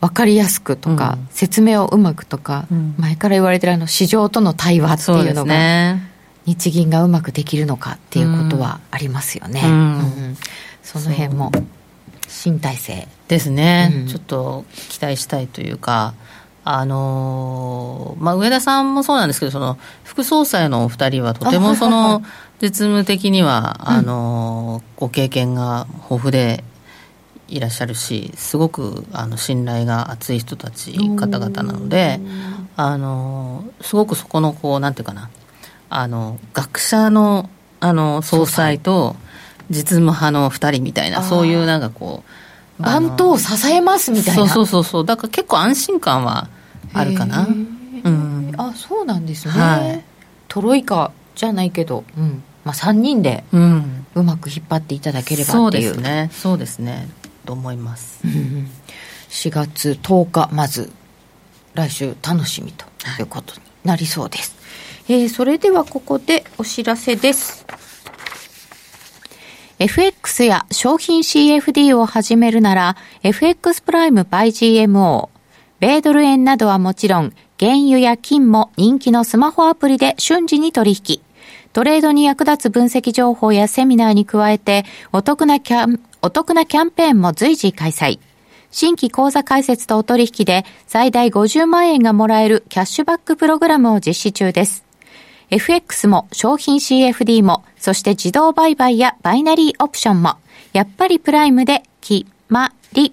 [0.00, 6.11] 分かりやすくとか、うん、説明をうまくとか、うん、前から言われてるあの市場との対話っていうのが。
[6.46, 9.62] 日銀がうまくできるのかっていうことはありますよね。
[9.64, 10.36] うん、
[10.82, 11.52] その辺も
[12.28, 13.08] 新体制。
[13.28, 16.14] ですね、うん、ちょっと期待したいというか。
[16.64, 22.22] あのまあ、上田さんもそうなんですけど、その副総裁のお二人はとてもその
[22.60, 26.62] 実務的には、あのご経験が豊富で
[27.48, 32.20] いらっしゃるし、すごくあの信頼が厚い人たち方々なので、
[32.76, 35.30] あのすごくそこのこうなんていうかな、
[35.94, 37.48] あの学者の
[37.80, 39.16] あの総裁と
[39.70, 42.22] 実務派の2人みたいなそういうなんかこ
[42.78, 44.48] う番頭を支えますみたいな。
[44.48, 46.48] そうそうそうだから結構安心感は
[46.92, 47.46] あるかな、
[48.04, 50.04] うん、あそうなんですね、はい、
[50.48, 52.42] トロイカじゃないけど、うん。
[52.64, 56.30] まあ、3人でうまく引っ張っていただければっていう、そうですね。
[56.32, 57.08] そうですね。
[57.44, 58.22] と思います。
[59.30, 60.92] 4月10日まず
[61.74, 62.84] 来週楽しみと
[63.18, 64.54] いうことになりそうです、
[65.08, 67.66] えー、それではここでお知らせです。
[69.78, 74.48] FX や商品 CFD を始めるなら FX プライム by
[74.84, 75.28] GMO
[75.80, 81.20] 米ドル円などはもちろん原油や金も人気のスマホアプリで瞬時に取引
[81.72, 88.20] トレードに役立つ分析情報やセミナーに加えてお得なキャンお得なキャンペーンも随時開催
[88.70, 94.91] 新規口座開設とお取引で最大50万円がもらえるキャッシュバックプログラムを実施中です。
[95.52, 100.36] FX も商品 CFD も、そして自動売買やバイナリーオプションも、
[100.72, 103.12] やっぱりプライムで決まり。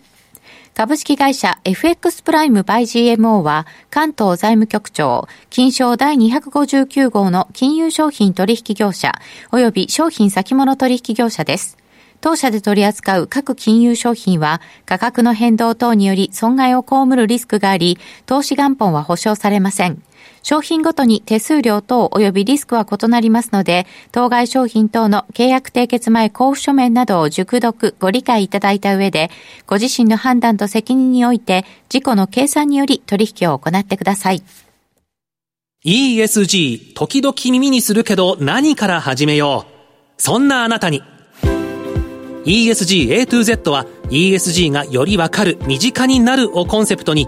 [0.73, 9.19] 株式会社 FX プライムバイ GMO は関東財務局長、金賞第259号の金融商品取引業者
[9.51, 11.77] 及び商品先物取引業者です。
[12.21, 20.01] 当社で取り扱う各金融商品は価格の変動等により損害を被るリスクがあり、投資元本は保証されません。
[20.43, 29.29] 商品ごとに手数料等及びリスクは異なりますので、当該商品等の契約締結前交付書面などを熟読、ご理解いただいた上で、
[29.67, 34.43] ご自身の判断と責任において、事故の計算により取引を行ってください。
[35.85, 39.65] ESG、時々耳にするけど何から始めよ
[40.17, 40.21] う。
[40.21, 41.01] そんなあなたに。
[42.49, 47.27] ESG A to Z は ESG がよりわかる、身近になるをコンセプトに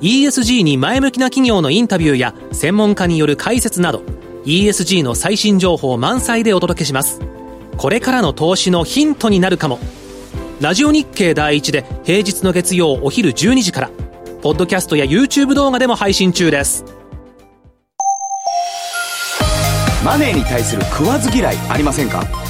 [0.00, 4.04] ESG に前向きな企業のインタビューや専門家による解説など
[4.44, 7.20] ESG の最新情報満載でお届けします。
[7.76, 9.80] これからの投資のヒントになるかも。
[10.60, 13.90] ラジオ日経第一で平日の月曜お昼12時から
[14.40, 16.84] ポッドキャストや YouTube 動画でも配信中です。
[20.04, 22.49] マネーに対する食わず嫌いありませんか？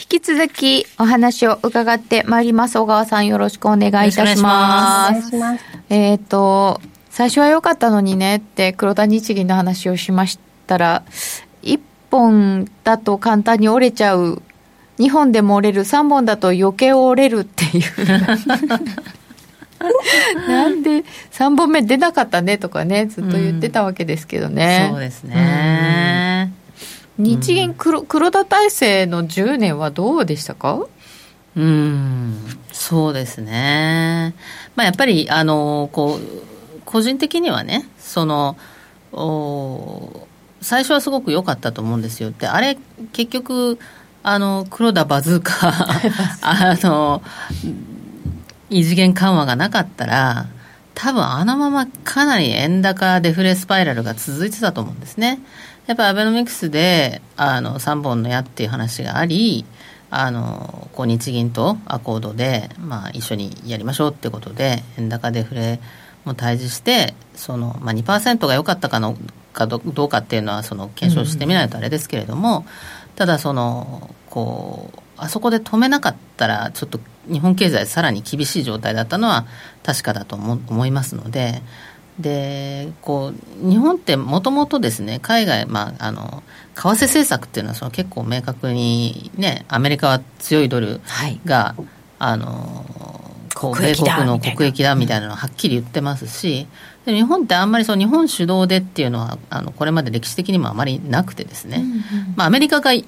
[0.00, 2.78] 引き続きお話を伺ってまいります。
[2.78, 5.36] 小川さんよろしくお願いいたします。
[5.90, 6.80] えっ、ー、と、
[7.10, 11.02] 最初は良かったのにねって黒田日銀の話をしましたら、
[11.62, 11.78] 1
[12.10, 14.40] 本だと簡単に折れちゃう、
[14.98, 17.84] 2本でも折れる、3本だと余計折れるっていう。
[20.48, 24.86] なんで3本目出なかったねとかね、ずっと言ってたわけですけどね。
[24.88, 26.52] うん、そうですね。
[27.18, 30.86] 日銀黒黒田体制の10年はどうでしたか？
[31.56, 32.36] うん
[32.72, 34.34] そうですね、
[34.76, 38.56] まあ、やっぱりあのこう個人的にはねその
[39.12, 40.26] お
[40.60, 42.30] 最初はすごく良かったと思うんですよ。
[42.30, 42.78] であれ
[43.12, 43.78] 結局
[44.22, 45.72] あの黒田バズーカ
[46.42, 47.22] あの
[48.68, 50.46] 異次元緩和がなかったら
[50.94, 55.40] 多分あのままかなり円高デフレスパイラルが続いてたと思うんですね。
[55.90, 59.64] やっぱアベノミクスであの3本の矢っていう話があり
[60.08, 65.80] あのこう日銀とアコードで、まあ、一緒にやりましょうってことで円高デフレ
[66.24, 69.16] も対峙してその、まあ、2%が良かったかの
[69.52, 72.64] かどうかっていうのはその検証してみないとあれですけれども、うん、
[73.16, 79.48] ただそのこうあそこで止めなかったらちょっと日本経済さらに厳しい状態だったのは
[79.82, 81.62] 確かだと思いますので
[82.20, 83.32] でこ
[83.64, 86.42] う日本ってもともとですね海外、まあ、あの
[86.74, 91.00] 為替政策っていうのはその結構明確に、ね、アメリカは強いドル
[91.44, 91.86] が、はい、
[92.18, 92.84] あの
[93.54, 96.66] こう米国の国益だみたいなのをはっきり言ってますし
[97.04, 102.00] で日本ってあんまりそう日本主導でっていうのはあのこれまで歴史的にもあまりなくてですね、うんうん、
[102.36, 103.04] まあ、アメリカが例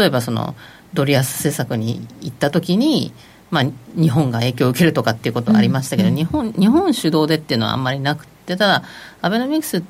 [0.00, 0.54] えばその
[0.94, 3.12] ドル安政策に行った時に
[3.52, 6.14] まあ、日本が影響を受けるとかっていうことはありましたけど、うん。
[6.14, 8.82] うん、日本日本主導でっていうのはあんまりなくてただ
[9.20, 9.82] アベノミクスっ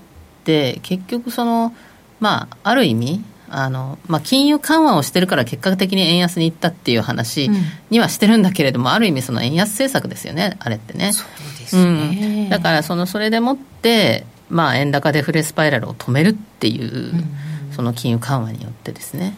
[0.44, 1.74] て結局その、
[2.20, 7.50] まあ、ある意味あの、まあ、金融緩和をしてるから結果的に円安に行ったっていう話
[7.90, 11.12] にはしてるんだけれども、うん、ある意味その円安政策ですよねあれってね。
[11.12, 19.36] そうですね、うん、だからそのそれでもって、まあ、円高デフレスパイラルを止めるっていう、うん、その金融緩和によってですね。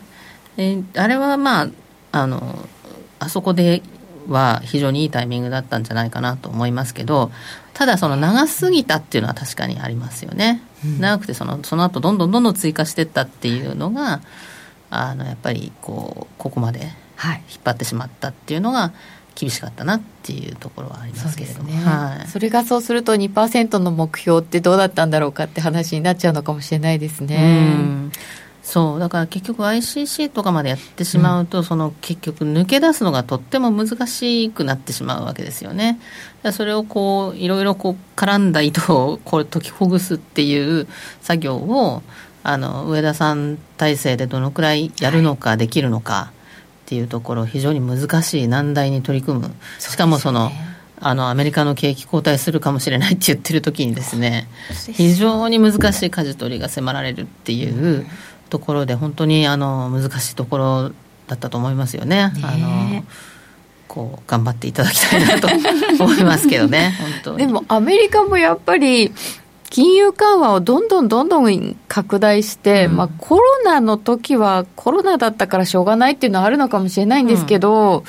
[0.57, 1.69] であれはまあ
[2.13, 2.69] あの
[3.19, 3.83] あそこで
[4.29, 7.31] は非常にいいタイミングだったんじゃないかなと思いますけど
[7.75, 14.21] ただその長すぎたっていうのは確かにありますよね、うん、長くてそのその後どんどんどんどん追加していったっていうのが
[14.91, 16.91] あのやっぱりこうここまで引っ
[17.65, 18.93] 張ってしまったっていうのが
[19.35, 28.11] 厳しかったなっていうところはありますけれども、ねはい、それがそうすると2%の目標ってどうだったんだろうかって話になっちゃうのかもしれないですね。
[28.69, 36.01] うんそうだから結局 ICC とかまでやってしまうと、うん、その結局抜け出すのがとっても難しくなってしまうわけですよね。
[36.51, 40.89] それをこういろいろこう絡んだ糸をこう解きほぐすっていう
[41.21, 42.03] 作業を
[42.43, 46.33] あの上田さん体制でどのくらいやるのかできるのか
[46.85, 49.55] っていうところ非常に難しい難題に取り組む。
[49.79, 50.51] しかもその、
[51.01, 54.49] あのアメリカの景気後退するかもしれないって言ってる時にですね
[54.93, 58.07] 非常に難しい舵取りが迫られるっていう、うん
[58.55, 60.93] ところで本当にあの難しいところ
[61.27, 62.31] だったと思いますよね。
[62.37, 63.05] ねあの
[63.89, 65.49] こう頑張っていただきたいなと
[66.05, 66.95] 思いますけどね
[67.37, 69.13] でもアメリカもやっぱり
[69.71, 78.05] 金融緩和をどんどんどんどん拡大して、うん、まあ、コロナの時はコロナだったからしょうがないっていうのはあるのかもしれないんですけど、うん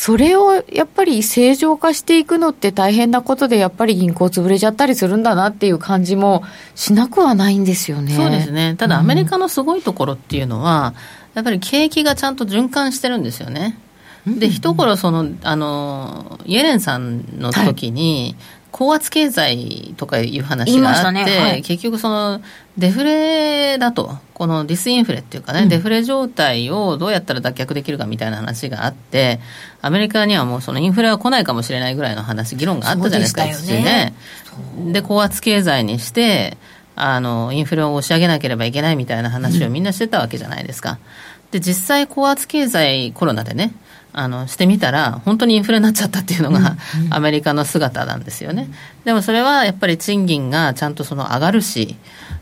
[0.00, 6.42] それをやっぱり正常化していくのって大変なことで、やっぱり銀行潰れちゃったりするんだなっていう感じも
[6.74, 8.14] しなくはないんですよね。
[8.14, 8.76] そうですね。
[8.78, 10.94] ただアメリカのすごいところっていうのは、
[11.34, 13.78] うん、やっぱり景気がちゃんと循環してるんですよね。
[14.26, 18.36] で、一頃その、あの、イエレンさんの時に、
[18.80, 21.38] 高圧経済とかいう話があって、ね。
[21.38, 22.40] はい、結局その
[22.78, 24.16] デフレだと。
[24.32, 29.38] このディスインフレっていうかね、うん、デフレ状態をどうやったら脱却できるかみたいな話があって
[29.82, 34.14] アメリカにはもうそのインフレは来ないかもしれないぐらいの話議論があったじゃないですか一時ね。
[34.86, 36.56] で高圧経済にして
[36.96, 40.98] あのインフレを押し上げなければいけないみたいな話をみんなしてたわけじゃないですか、
[41.50, 43.74] で実際高圧経済コロナでね
[44.12, 48.68] あのしてみたら本当にインフレになっちゃったっていうのが、うん、アメリカの姿なんですよね、
[49.04, 51.96] でもそれはやっぱり賃金がちゃんとその上がるし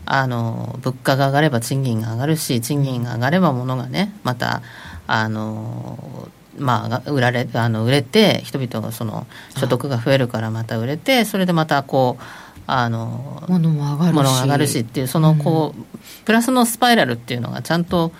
[0.05, 4.61] あの物価が上がれば賃金が上がるし賃金が上がれば物がねまた
[5.07, 9.25] あのまあ、売られあの売れて人々がその
[9.57, 12.23] 所得が増えるからまた売れてそれでまたこう
[12.67, 14.15] あの物も上がるし。
[14.15, 18.11] 物が上がるしっていうそのこう、プラスのスパイラルっていうのがちゃんと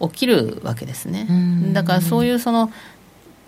[0.00, 1.72] 起きるわけですね、うん。
[1.74, 2.72] だからそういうその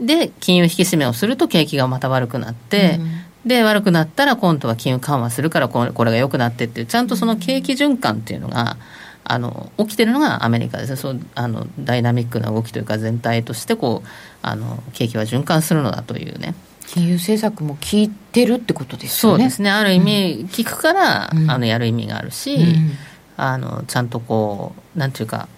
[0.00, 2.98] で金融引き締めをすると景気がまた悪くなって、
[3.44, 8.76] で悪くなったら今度は金融緩和するからこれこれが良くなってっていうちゃんとその景気循環っていうのが
[9.24, 10.96] あの起きてるのがアメリカですね。
[10.96, 14.08] そうあのダイナミックな動きというか全体としてこう
[14.42, 16.54] あの景気は循環するのだというね。
[16.86, 19.38] 金融政策も効いてるってことですよね。
[19.38, 19.70] そうですね。
[19.70, 21.48] ある意味聞くから、うん。
[21.48, 22.90] あのやる意味があるし、うん。
[23.36, 25.48] あのちゃんとこうなんていうか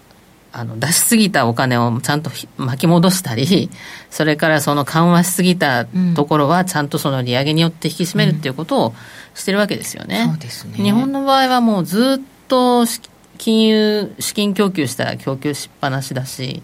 [0.55, 3.71] あの出しすぎたお金をちゃんとひ巻き戻したり
[4.11, 5.85] それからその緩和しすぎた
[6.15, 8.95] ところはちゃんとその利上げによって引き締めるっていうことを
[9.33, 10.27] してるわけですよね。
[10.29, 13.01] そうですね日本の場合はもうずっとし
[13.39, 16.61] 金融資金供給したら供給しっぱなしだし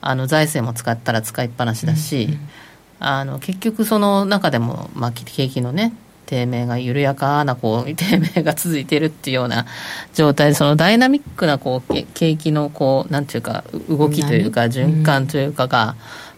[0.00, 2.38] あの財政も使ったら使いっぱなしだし、
[3.00, 5.92] あの結局その中でも、まあ、景気のね
[6.28, 9.64] 低迷が緩やかなこう 低迷が続いているっていうような
[10.14, 15.96] 状態でそのダイナミックなこうけ景気のこうなんていうか動きというか循環というかが、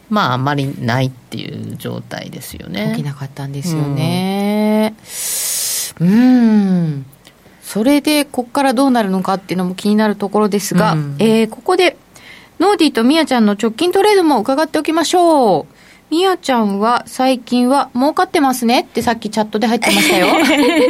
[0.08, 2.92] まああんまりないっていう状態ですよね。
[2.96, 4.94] 起きなかったんですよね。
[6.00, 7.04] うん。
[7.62, 11.16] それでここからどうなるのかっていうのも気になるところですが、うん。
[11.18, 11.96] えーここで
[12.60, 15.79] ノーディーとミヤちゃんの直近トレードも伺っておきましょう
[16.10, 20.26] ミヤちゃんは最近は儲かってますねってさっきチャットで入ってましたよ。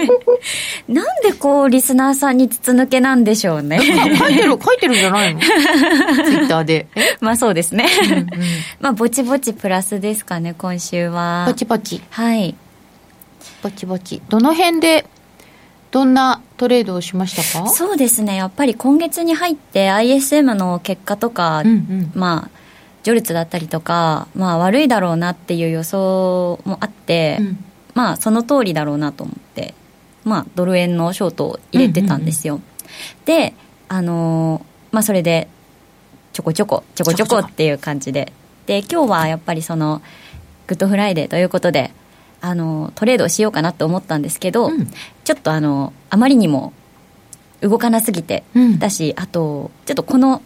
[0.88, 3.78] なんでこう、リスナーさんに筒抜けなんでしょうね。
[4.18, 5.40] 書いてる書いてるんじゃないの？
[5.44, 5.50] ツイ
[6.38, 6.86] ッターで。
[7.20, 7.86] まあそうですね。
[8.80, 11.44] まあぼちぼちプラスですかね、今週は。
[11.46, 12.54] ポチポチはい。
[13.62, 14.22] ぼちぼち。
[14.30, 15.04] どの辺で
[15.90, 17.68] どんなトレードをしましたか？
[17.68, 22.12] そうですね、やっぱり今月に入って ISM の結果とか、うんうん。
[22.14, 22.59] まあ、
[23.02, 29.74] JOLTS だったりとか、まあ悪いだろうなっていう予想もあって、うんまあその通りだろうなと思って、
[30.24, 32.60] まあドル円のショートを入れてたんですよ。
[33.24, 33.54] で、
[33.88, 35.48] あのーまあそれで、
[36.32, 38.32] ちょこちょこ、ちょこちょこっていう感じで。
[38.66, 40.02] で、今日はやっぱりその、
[40.66, 41.92] グッドフライデーということで、
[42.40, 44.90] あのトレードをしようかなと思ったんですけど、うん
[45.24, 46.72] ちょっとあのあまりにも
[47.60, 50.42] 動かなすぎて、うんだしあとちょっとこの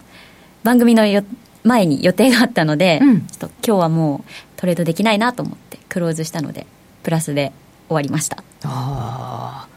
[0.63, 1.25] 番組のよ
[1.65, 3.27] 前に予定があったので、うん。
[3.27, 6.67] ちょっと今日はもうトレードできないなと思ってクローズしたので
[7.03, 7.53] プラスで
[7.89, 8.39] 終わりました。
[8.65, 9.69] ああ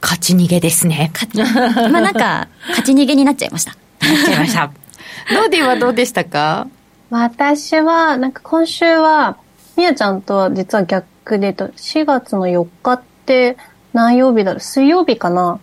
[0.00, 1.12] 勝ち逃げですね。
[1.36, 1.44] ま
[1.86, 3.76] あなんか勝ち逃げになっちゃいました。
[4.00, 4.72] なっちゃいました。
[5.32, 6.66] ノーディーはどうでしたか？
[7.10, 9.36] 私は、なんか今週は、
[9.76, 13.56] みやちゃんとは実は逆で言うと、4月の4日って
[13.92, 14.60] 何曜日だろう？
[14.60, 15.60] 水曜日かな、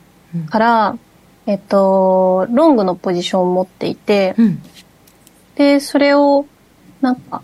[0.49, 0.97] から、
[1.47, 4.61] えっと、ロングのポジションを持っていて、うん
[5.59, 6.45] で、それを、
[7.01, 7.41] なんか、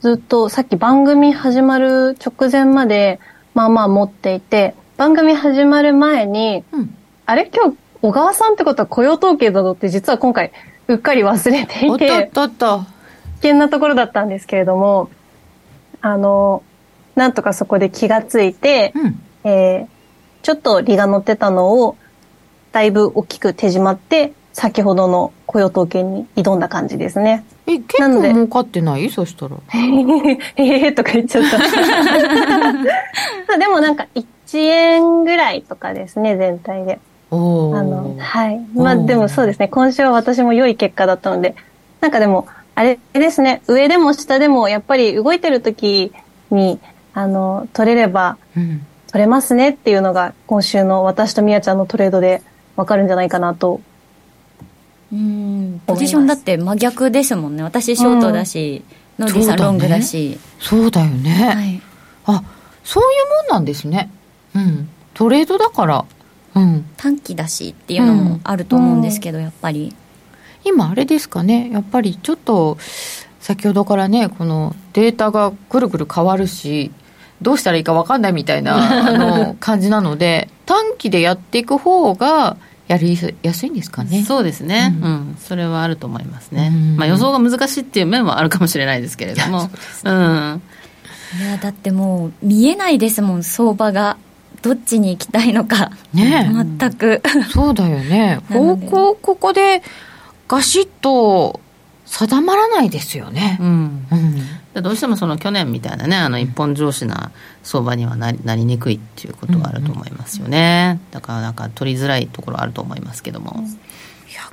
[0.00, 3.20] ずっとさっき番組始まる直前まで、
[3.52, 6.96] まあまあ持っていて、番組始まる前に、うん。
[7.26, 7.50] あれ？
[7.54, 10.50] 今日、小川さんってことは雇用統計だぞって実は今回、
[10.88, 12.78] うっかり忘れていおっとて、っとっと。
[12.78, 15.10] 危険なところだったんですけれども、
[16.00, 16.62] あの、
[17.16, 19.20] なんとかそこで気がついて、うん。
[19.44, 19.96] えー
[20.42, 21.96] ちょっと利が乗ってたのを、
[22.70, 27.44] だいぶ大きく手締まって、先ほどの雇用統計に挑んだ感じですね。
[27.66, 29.10] え結なので構儲かってない？
[29.10, 29.78] そしたらへ
[30.64, 31.58] へへとか言っちゃった。
[31.58, 31.64] ま
[33.54, 34.24] あでもなんか1
[34.58, 36.98] 円ぐらいとかですね、全体で。
[37.30, 38.58] おあの、おはい。
[38.74, 41.54] まあでもそうですね、今週は私も良い結果だったので、
[42.00, 46.12] なんかでも、あれですね、上でも下でもやっぱり動いてる時
[46.50, 46.78] に、
[47.12, 52.42] あの、取れればうん取れますねっていうのが今週の私とみやちゃんのトレードで
[52.74, 53.80] わかるんじゃないかなと。
[55.12, 55.80] うん。
[55.86, 57.62] ポジションだって真逆ですもんね。
[57.62, 58.84] 私ショートだし、
[59.18, 60.38] ノーディーさんロングだし。
[60.60, 61.82] そうだよね、はい。
[62.26, 62.42] あ
[62.84, 64.10] そういうもんなんですね。
[64.54, 64.88] うん。
[65.14, 66.04] トレードだから。
[66.54, 66.86] うん。
[66.96, 69.94] 短期だしっていうのもあると思うんですけど、やっぱり。
[70.64, 71.70] 今あれですかね。
[71.70, 72.78] やっぱりちょっと
[73.46, 76.90] 先ほどからねこのデータがぐるぐる変わるし
[77.40, 82.56] どうしたらいいか分かんないみたいなあの 感じなので短期でやっていく方が
[82.88, 84.22] やりやすいんですかね。
[84.22, 85.12] そうですね、ううん。
[85.32, 86.96] んそれはあると思いますね、うん。
[86.96, 89.70] まあ、予想が難しいっていう面はあるかもしれないですけれども、
[90.04, 90.62] うん、
[91.40, 94.16] いやだってもう見えないですもん相場が
[94.62, 95.90] どっちに行きたいのか。
[96.12, 96.52] ねえ。
[96.52, 97.22] 全く。
[97.52, 98.40] そうだよね。
[98.50, 99.82] 方向ここで
[100.48, 101.60] ガシッと
[102.04, 103.58] 定まらないですよね。
[103.60, 104.06] うん。
[104.10, 104.36] うん。
[104.36, 104.42] で
[104.82, 107.30] どうしてもその去年みたいなねあの一本上司な
[107.62, 113.64] 相場にはなりなりにくいっていうことはあると思いますよね、だからなんか取りづらいところあると思いますけども、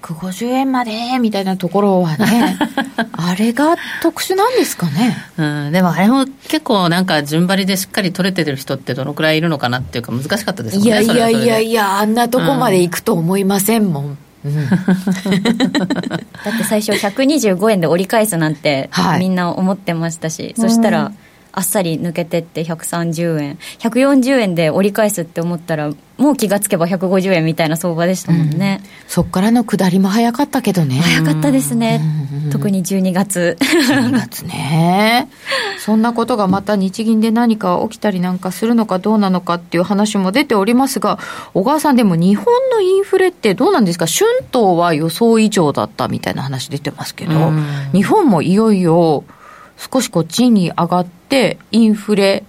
[0.01, 2.57] 150円までみたいなところはね
[3.13, 18.89] あれが特殊なんですかね、うん、でもあれも結構なんか順張りでしっかり取れてる人ってどのくらいいるのかなっていうか難しかったですもんねいやいやいやいやあんなとこまで行くと思いませんもん、うんうん、 だって最初125円で折り返すなんて
[19.19, 21.11] みんな思ってましたし、はい、そしたら
[21.55, 30.99] あっさり抜けてって130円140円で折り返すって思ったらもう気がつけば150円みたいな相場でしたもんね、うん、そっからの下りも早かったけどね。
[30.99, 32.01] 早かったですね、
[32.45, 35.29] うん、特に12月12月ね。
[35.79, 41.19] そんなことがまた日銀で何か起きたりなんかするのかどうなのかっていう話も出ておりますが
[41.53, 44.05] 小川さんでも日本のインフレってどうなんですか？
[44.07, 49.23] 春闘は予想以上だったみたいな話出てますけど、うん、日本もいよいよ
[49.77, 51.22] 少しこう賃金上がって、
[51.71, 52.43] インフレ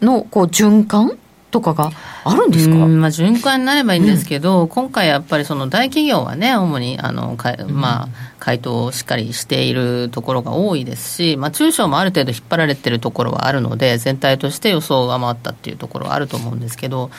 [0.00, 1.18] のこう循環
[1.50, 1.90] とかが
[2.24, 8.08] あるんですか、まあ、循環になればいいんですけど、うん、今回やっぱりその大企業はね、主にあのか、まあ、
[8.38, 17.10] 回答をしっかりしているところが多いですし、まあ、中小もある程度引っ張られてるところはあるので、全体として予想を上回ったっていうところはあると思うんですけど、やっ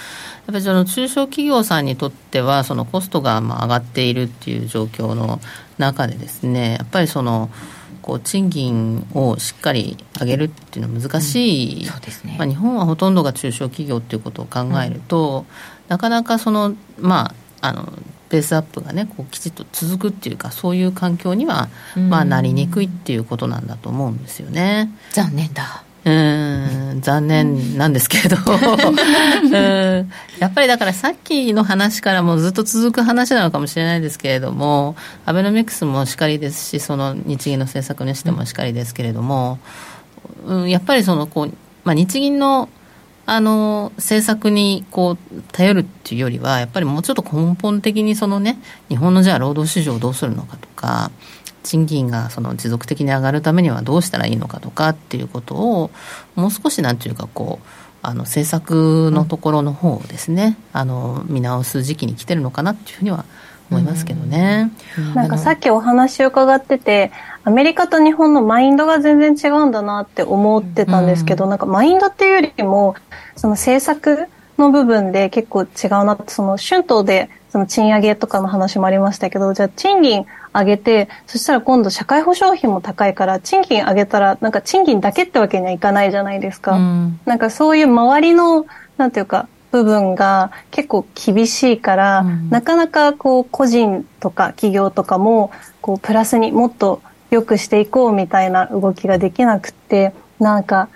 [0.47, 5.39] ぱりその中小企業さんにとっては、そのコストがまあ上がっているっていう状況の
[5.77, 7.49] 中でですね、やっぱりその、
[8.07, 12.31] こう賃金をしっかり上げるっていうのは難しい、うん。
[12.31, 15.45] ね、まあ、日本はほとんどが中小企業っていうことを考えると、うん、
[15.89, 17.91] なかなかその、まあ、あの
[18.29, 24.89] ペースアップがねこうきちっと続くっていうかそういう環境には、まあ、なりにくいっていうことなんだと思うんですよね。
[25.11, 28.37] 残念だうん残念なんですけど。
[28.37, 34.95] うんやっぱりだからさっきの話からもずっと続く話なのかもしれないですけれども
[35.25, 39.57] アベノミクスもしかりですしその日銀の政策にしてもしかりですけれども、
[40.45, 41.53] うん、やっぱりそのこう、
[41.83, 42.69] まあ、日銀の
[43.29, 51.11] あの政策にこう頼るっていうよりはやっぱりもうちょっと根本的にそのね日本のじゃあ労働市場をどうするのかとか
[51.67, 55.91] 賃金がその持続的に上がるためにはどうしたらいいのかとかっていうことを
[56.35, 57.67] もう少しなんていうかこう
[58.01, 63.25] あの政策のところの方をですね、うん、あの見直す時期に来てるのかなっていうふうには
[63.69, 67.11] 思いますけどね、うん、なんかさっきお話を伺ってて
[67.43, 72.95] アメリカと日本のマインドが全然違うんだなって思ってたんですけど、うん、なんかマインドっていうよりも
[73.35, 75.67] その政策の部分で結構違う
[76.05, 80.25] なってその春闘でその賃上げとかの話もありましたけどじゃあ賃金
[80.57, 86.73] 上げて、そしたら今度社会保障費も高いから、賃金上げたら、なんか賃金だけってわけにはいかないじゃないですか。
[86.73, 88.65] うん、なんかそういう周りの、
[88.97, 95.51] なんていうか、部分が結構厳しいから、うん、なかなかこう個人とか企業とかも、
[95.81, 100.89] こうプラスにもっと良くしていこうみたいな動きができなくて、なんか、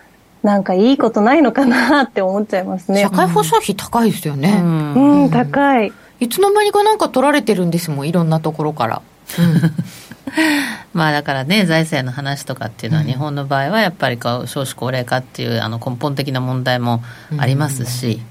[0.43, 3.01] なんかいいことないのかなって思っちゃいますね。
[3.01, 4.59] 社会保障費高いですよね。
[4.63, 5.91] うん、うん、高い。
[6.19, 9.01] いつの間にかなんか取られてるんですもん、いろんなところから。
[10.93, 17.03] まあだからね財政の話とかっていうのは日本の場合はやっぱりこう少子高齢化っていうあの根本的な問題も
[17.37, 18.21] ありますし、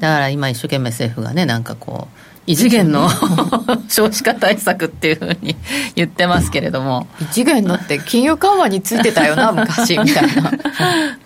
[0.00, 3.08] だから今一生懸命政府がねなんかこう異次元の
[3.88, 5.54] 少子化対策っていうふうに
[5.94, 7.06] 言ってますけれども。
[7.20, 10.52] 異次元のって金融緩和についてたよな 昔みたいな。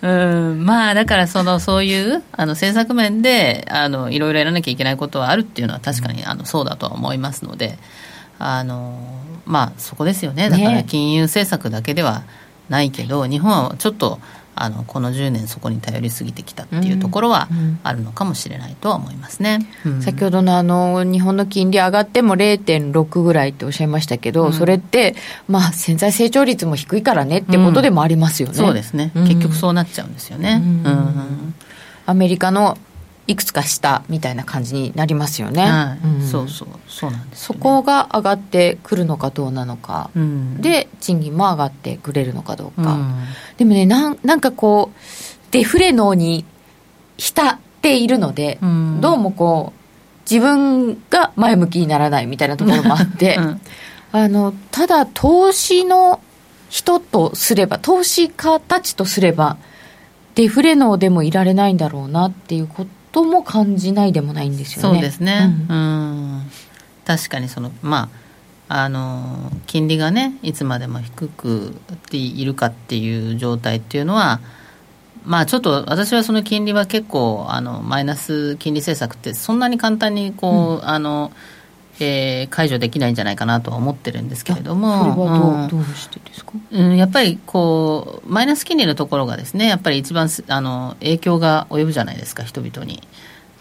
[0.03, 0.65] うん。
[0.65, 7.79] まあだからそのそういうあの政策面であのいろいろやらなきゃいけないことはあるっていうのは確かにあのそうだとは思いますので
[8.39, 8.99] あの
[9.45, 10.49] まあそこですよね。
[10.49, 12.23] だから金融政策だけでは
[12.69, 14.19] ないけど、ね、日本はちょっと
[14.59, 17.47] あのこの10年そこに頼りすぎてきたっていうところは
[17.83, 19.93] あるのかもしれないとは思いますね、うん。
[19.93, 25.15] うん、先ほどのあの日本の金利上がっても0.6ぐらいっておっしゃいましたけど、うん、それって
[25.47, 30.61] まあ潜在成長率も低いからねってことでもありますよね、そうですね、結局そうなっちゃうんですよね、
[32.07, 32.79] アメリカの
[33.27, 36.07] いくつか下みたいな感じになりますよね、はい。
[36.07, 36.67] うん、そうそう。
[36.87, 43.13] そうなんです、ね、そこが上がってくるのかどうなのか、うん、で賃金も上がってくれるのかどうか、うん、
[43.57, 44.97] でもねなんなんかこう
[45.51, 46.45] デフレ能に
[47.17, 48.59] 浸っているので、
[49.01, 49.77] どうもこう
[50.29, 53.39] 自分が前向きにならないみたいなところもあって、
[54.11, 56.19] あのただ投資の
[56.69, 59.57] 人とすれば投資家たちとすれば
[60.35, 64.95] デフレ能でもいられないんだろうなっていうこととも感じないでもないんですよね。
[64.95, 65.79] そうですね、うん、う
[66.39, 66.51] ん。
[67.05, 68.27] 確かにそのまあ
[68.69, 71.73] あの金利がねいつまでも低く
[72.11, 74.41] いるかっていう状態っていうのは
[75.23, 81.31] まあちょっと私はその金利は結構あのマイナス金利政策ってそんなに簡単にこう、うん、あの
[81.99, 93.01] えー、解除できないんじゃないかなとは思ってるんですけれども、それはどう,、どうしてですか、うん、やっぱりこうマイナス金利のところがですねやっぱり一番あの影響が及ぶじゃないですか人々に。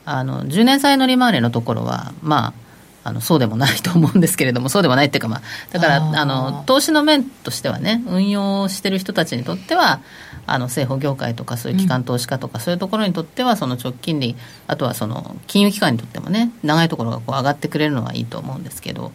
[0.09, 2.55] あの10年債の利回りのところはま
[3.03, 10.01] ああのそうでもないと思うんですけれども、そうでもないっていうか、まあ、だからあの投資の面としてはね、運用してる人たちにとっては、
[10.47, 14.37] あの政府業界とか、そういう機関投資家とか、そういうところにとっては、その直近利、
[14.67, 19.13] あとはその金融機関にとってもね、長いところがこう上がってくれるのはいいと思うんですけど。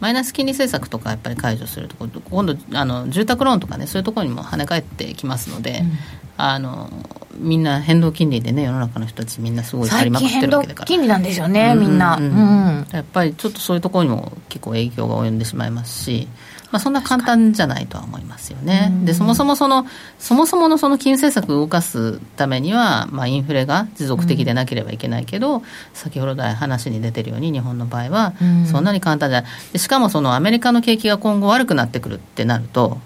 [0.00, 5.98] マイナス金利政策とかやっぱり解除すると今度あの住宅ローンとかねそういうところにも跳ね返ってきますので、うん、
[6.36, 6.90] あの
[7.38, 10.86] みんな変動金利でね世の中の人たちみんなすごい借りまくってるわけだから。
[10.86, 12.24] 金利なんですよね、みんな、うん。
[12.24, 16.28] うん、やっぱりちょっとそういうところにも結構影響が及んでしまいますし
[16.74, 18.92] まあ、そんな簡単じゃないとは思いますよね。
[19.04, 19.86] でそもそもその
[20.18, 25.62] そもそものその金融政策を動かすためには、まあ、インフレが持続的でなければいけないけど、うん、
[25.92, 28.34] 先ほど来話に出てるように日本の場合は
[28.68, 29.78] そんなに簡単じゃない。
[29.78, 32.98] しかもそのアメリカの景気が今後悪くなってくるってなると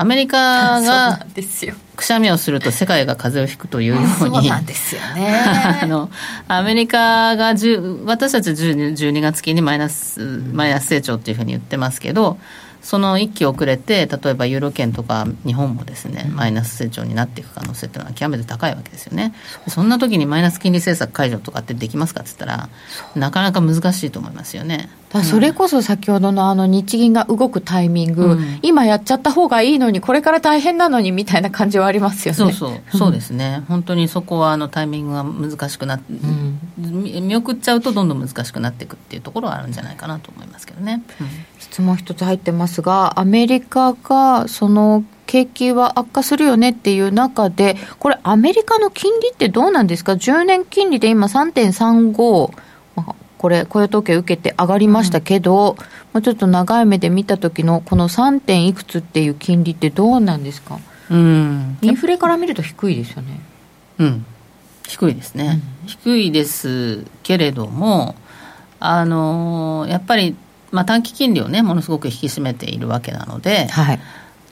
[0.00, 1.26] アメリカが
[1.94, 4.06] くしゃみをすると世界が風邪をひくというように、
[5.82, 6.10] あの
[6.48, 7.48] アメリカが
[8.06, 12.38] 私たち12月期にマイナスマイナス成長っていうふうに言ってますけど
[12.82, 19.34] その一期遅れて例えばユーロ圏とか日本もですね、マイナス成長になっていく可能性っていうのは極めて高いわけですよね。
[19.68, 22.68] そんな時にマイナス金利政策解除とかってできますかって言ったら
[23.14, 24.88] なかなか難しいと思いますよね。
[25.24, 32.36] それこそ先ほどのあの日銀が動くタイミング、うん、今やっちゃった方がいいのにこれから大変なのにみたいな感じはありますよね。
[32.36, 33.64] そうそうそうですね。
[33.68, 41.28] 本当にそこはあのタイミングが難しくなって、うん、見送っちゃうとどんどん難しくなっていくっていうところはあるんじゃないかなと思いますけどね、うん、
[41.70, 52.52] 質問一つ入ってますがアメリカがその景気は悪化するよねっていう中でこれアメリカの金利ってどうなんですか？10年金利で今3.35
[53.40, 55.78] これ、雇用統計受けて上がりましたけど、
[56.12, 58.38] うん、ちょっと長い目で見た時のこの 3.
[58.38, 60.78] 点いくつっていう金利ってどうなんですか、
[61.10, 63.40] うん、インフレから見ると低いですよね。
[63.98, 64.26] うん、
[64.86, 68.14] 低いですね、うん、低いですけれども、
[68.78, 70.36] あのやっぱり、
[70.70, 74.00] まあ、短期金利をね、ものすごく引き締めているわけなので、はい、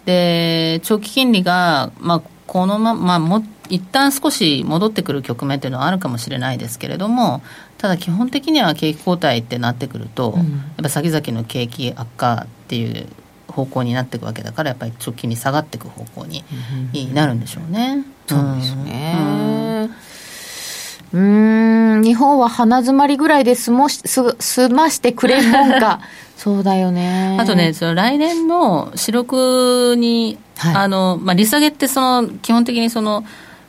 [0.05, 7.43] で長期金利が、まあ、このまま、も一旦少し戻ってくる局面というのはあるかもしれないですけれども、
[7.77, 13.07] ただ基本的には景気後退ってなってくると、うん、やっぱ先々の景気悪化っていう
[13.47, 16.45] 方向になっていくわけだからやっぱり直近に下がっていく方向に
[17.15, 18.05] なるんでしょうね。
[18.27, 19.58] そうですね、うん、
[21.13, 26.01] うん日本は鼻詰まりぐらいで済もし済ましてくれんもんか。
[26.37, 27.37] そうだよね。
[27.41, 33.25] あとねその来年の四六に、はい、あのまあ、利下げってその基本的にその、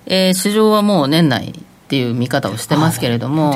[0.05, 1.53] えー、市場はもう年内っ
[1.89, 3.53] ていう見方をしてますけれども、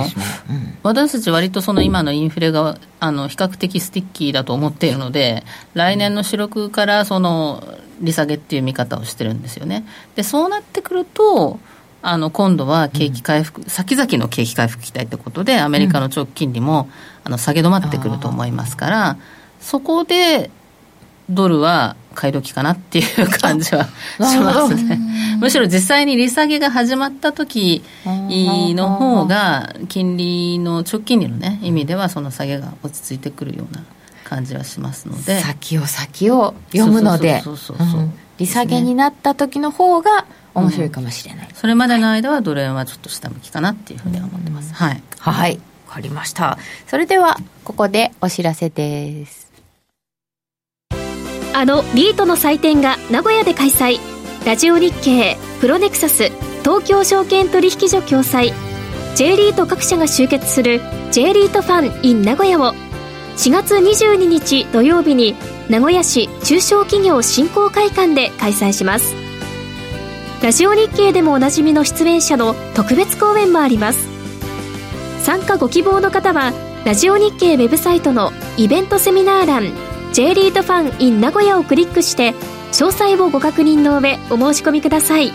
[0.49, 5.43] うん、私たち割とその今のインフレがあの比較的スティッキーだと思っているので
[5.75, 7.63] 来年の主力からその
[8.01, 9.85] 利下げっていう見方をしてるんですよね。
[10.15, 11.59] でそうなってくると
[12.05, 16.89] あの今度は景気回復、うん、先々の景気回復期待ってことでアメリカの長期金利も、
[17.23, 19.17] あの下げ止まってくると思いますから
[19.61, 20.51] そこで
[21.29, 23.89] ドルは買い時かなっていう感じはし
[24.19, 24.99] ますね。
[25.39, 33.83] むしろ実際に利下げが始まった時の方が金利の直近利のね意味ではその下げが落ち着いてくるような
[34.25, 35.39] 感じはしますので。
[35.39, 37.41] 先を先を読むので。
[38.37, 45.03] 利下げになった時の方が面白いかもしれない、うん、それまでの間はドル円はちょっと下向きかなっていうふうには思ってます、はい。
[45.19, 45.59] はい。
[45.87, 46.57] わかりました。
[46.87, 49.51] それではここでお知らせです。
[51.55, 53.99] あのリートの祭典が名古屋で開催。
[54.45, 56.31] ラジオ日経プロネクサス
[56.63, 58.53] 東京証券取引所共催。
[59.15, 60.81] J リート各社が集結する
[61.11, 62.73] J リートファン in 名古屋を。
[63.37, 65.35] 4月22日土曜日に
[65.69, 69.22] 名古屋市中小企業振興会館で開催します
[70.43, 74.09] ラジオ日経でもおなじみの出演者の特別公演もあります。
[75.23, 76.51] 参加ご希望の方は
[76.83, 79.71] ラジオ日経ウェブサイトのイベントセミナー欄
[80.11, 82.33] J リートファン in 名古屋をクリックして
[82.73, 85.31] 詳細をご確認の上お申し込みください。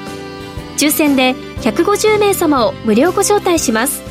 [0.77, 4.03] 抽選で150名様を無料ご招待します。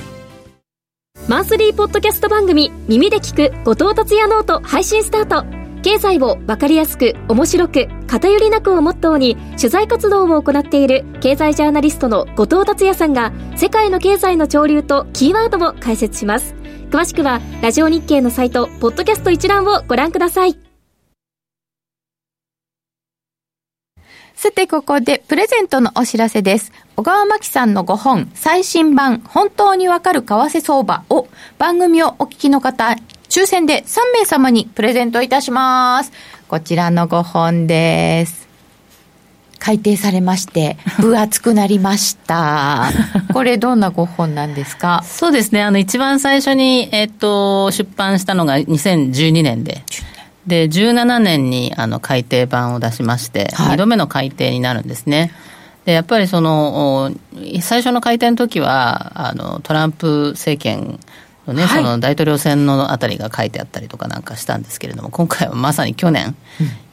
[1.28, 5.57] マンスリーポッドキャスト番組耳で聞く後藤達也ノート配信スタート。
[5.88, 16.56] 経済を分かりやすく面白く偏りなくをモットーに取材活動を行っている経済ジャーナリストの後藤達也さんが世界の経済の潮流とキーワードを解説します
[16.92, 20.60] 詳しくはラジオ日経のサイトポッドキャスト一覧をご覧ください
[24.38, 26.72] さて、ここでプレゼントのお知らせです。
[26.96, 31.28] 小川真紀さんのご本、最新版、本当にわかる為替相場を
[31.58, 32.96] 番組をお聞きの方、
[33.30, 36.12] 抽選で3名様にプレゼントいたします。
[36.48, 38.48] こちらのご本です。
[39.60, 42.90] 改訂されまして、 分厚くなりました。
[43.34, 45.04] これどんなご本なんですか？
[45.06, 49.84] そうですね、あの一番最初に、えっと、出版したのが2012年で、
[50.46, 55.34] で17年にあの改訂版を出しまして、はい2度目の改訂になるんですね。
[55.86, 57.12] でやっぱりそのお
[57.62, 61.00] 最初の改訂の時はあのトランプ政権
[61.48, 61.84] のね、はい。
[61.84, 66.36] その大統領選のあたりが書いてあったりとかなんかしたんですけれども今回はまさに去年、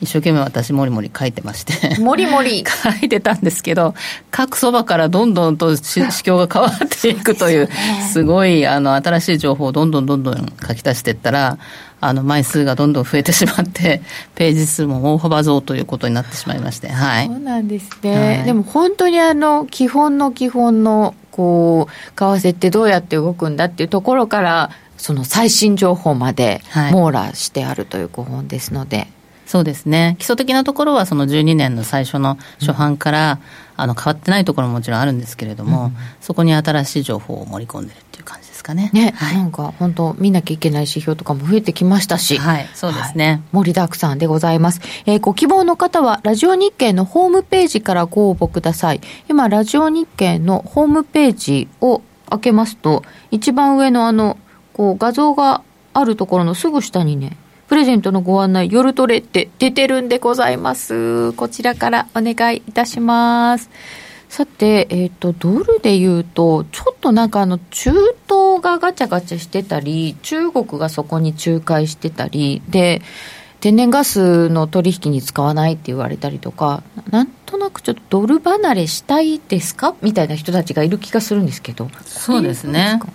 [0.00, 2.00] 一生懸命私もりもり書いてまして。
[2.00, 2.64] もりもり。
[2.84, 3.94] 書いてたんですけど、
[4.30, 7.68] 各そばからどんどんとし 指標が変わっていくという、
[8.12, 11.58] すごいあの新しい情報をどんどんどんどん書き足していったら、
[12.00, 14.02] あの枚数がどんどん増えてしまって、
[14.34, 17.26] ページ数も大幅増ということになってしまいまして、はい。
[17.26, 17.38] そう。
[17.38, 18.44] なんですね、はい。
[18.44, 26.92] でも本当にあの基本の基本のこう為替ってどうやって動くんだっていうところからその最新情報まではい。
[26.92, 29.08] 網羅してあるというご本ですので、
[29.46, 30.16] そうですね。
[30.18, 33.38] 基礎的なところはその12年の最初の初版から、
[33.76, 38.90] あの変わってないところももちろんあるんですけれども、そこに新しい情報を盛り込んでるっていう感じですかね。
[38.92, 43.42] ね、はいなんか本当見なきゃいけない指標とかも増えてきましたし、はい、そうですね。
[43.52, 44.80] 盛りだくさんでございます。
[45.06, 49.00] えーご希望の方は、ラジオ日経のホームページからご応募ください。
[49.28, 54.36] 今、ラジオ日経のホームページを開けますと、一番上のあの、
[54.72, 55.62] こう、画像が
[55.94, 57.36] あるところのすぐ下にね、
[57.68, 61.32] プレゼントのご案内、夜トレって出てるんでございます。
[61.32, 63.70] こちらからお願いいたします。
[64.28, 67.90] さて、えっ、と、ドルで言うと、ちょっとなんかあの、中
[68.28, 73.00] 東がガチャガチャしてたり、中国がそこに仲介してたり、で、
[73.60, 79.94] 天然ガスの取引に使わないって言われたりとか、なんとなくちょっとドル離れしたいですか？
[80.02, 81.88] みたいな人たちがいる気がするんですけど。
[82.04, 83.08] そうですどうねか？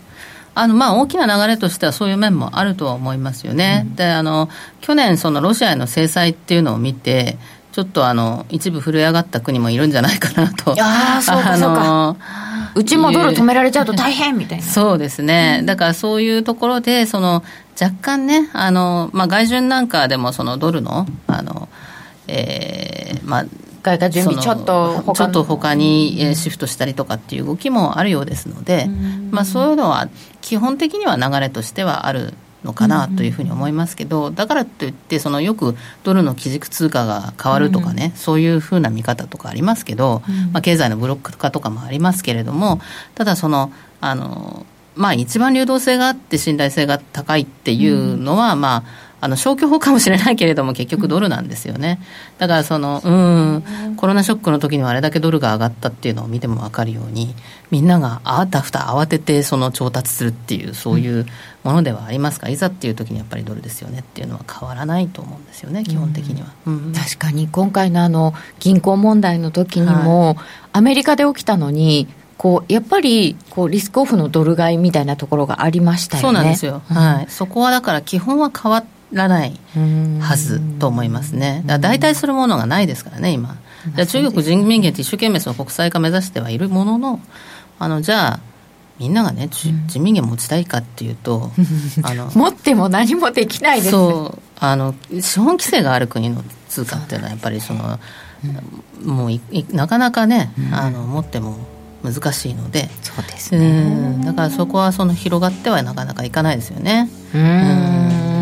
[0.60, 4.50] あのまあ、大きな流れとしてはそういう面もあるとは思いますよね、であの
[4.82, 7.38] 去年、そのロシアへの制裁っていうのを見て、
[7.72, 11.84] ちょっとあの一部震え上がった国もいるんじゃないかなと、あーそうかそうか。
[11.84, 12.18] の
[12.76, 14.64] うちもドル止められちゃうと大変みたいな。
[14.64, 17.44] そうですね、だからそういうところで、その
[17.82, 21.70] 若干ね、あのまあ、外順なんかでもそのドルの、あの
[22.28, 23.46] えーまあ、
[24.10, 28.88] 準備ちょっとちょっと他にえーシフトしたりとかっていう動きもあるようですので、
[29.32, 30.10] まあ、そういうのは
[30.42, 32.34] 基本的には流れとしてはある
[32.64, 40.22] のかなというふうに思いますけど、だからといってそのよくドルの基軸通貨が変わるとかね、そういうふうな見方とかありますけど、
[40.52, 42.82] まあ、経済のブロック化とかもありますけれども
[43.16, 43.72] ただその
[44.02, 44.66] あの
[44.96, 52.00] まあ、一番流動性があって信頼性が高いっていうのは、まあ、あの消去法かもしれないけれども結局ドルなんですよね、
[52.38, 57.36] だからそのうんコロナショックの時にはあれだけドルが上がったっていうのを見ても分かるように
[57.72, 61.26] みんながあたふた慌ててその調達するっていうそういう
[61.64, 66.48] ものではありますが、いざっていう時にやっぱりドルですよねっていうのは変わらないと思うんですよね基本的には。
[66.66, 66.94] うん。
[66.94, 70.38] 確かに今回のあの銀行問題の時にも、
[70.72, 72.08] アメリカで起きたのに
[72.40, 76.22] こうやっぱりこうリスクオフのドル買いみたいなところがありましたよね。
[76.22, 78.78] そうなんですよ、はい、そこはだから基本は変わ
[79.12, 79.60] らない
[80.20, 83.58] はずと思いますね、だから大体するものがないですからね、今、
[83.96, 87.20] じゃあ中国人民元って一生懸命その国際化目指してはいるものの、
[87.80, 88.40] あのじゃあ、
[89.00, 91.52] みんながね、じ人民元持ちたいかっていうと、
[92.04, 93.92] あの持っても何もできないです。
[93.92, 98.00] そうあの資本規制がある国の通貨っていうのはやっぱりその、
[99.04, 101.58] もういいなかなかね、あの持っても
[102.04, 104.22] 難しいのでそうですうん。
[104.22, 107.10] だからそこはその広がってはなかなかいかないですよね。
[107.34, 108.39] うーん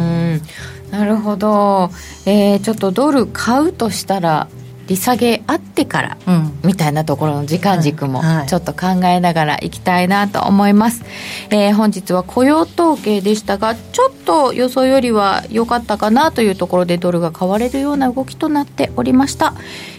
[0.91, 1.91] なるほど、
[2.25, 4.47] えーちょっとドル買うとしたら
[4.88, 6.59] 利下げあってからうん。
[6.63, 8.38] みたいなところの時間軸もはい。
[8.38, 8.47] はい。
[8.47, 11.03] ちょっと考えながらいきたいなと思います、
[11.49, 19.53] えー本日は雇用統計でしたがちょっと予想よりは良かったかなというところでドルが買われるような動きとなっておりました、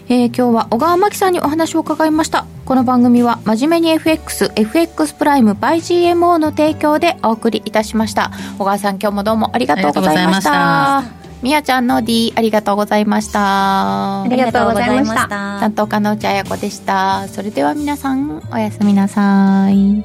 [0.09, 2.47] えー今日は小川真紀さんにお話を伺いました。
[2.65, 8.31] この番組は真面目に FXFX プライム by GMO の提供でお送りいたしました。
[8.59, 14.23] 小川さん今日もどうもありがとうございましたみやちゃんの D ありがとうございました。
[14.23, 15.29] ありがとうございました。
[15.61, 17.29] 担当課の内彩子でした。
[17.29, 20.05] それでは皆さんおやすみなさい。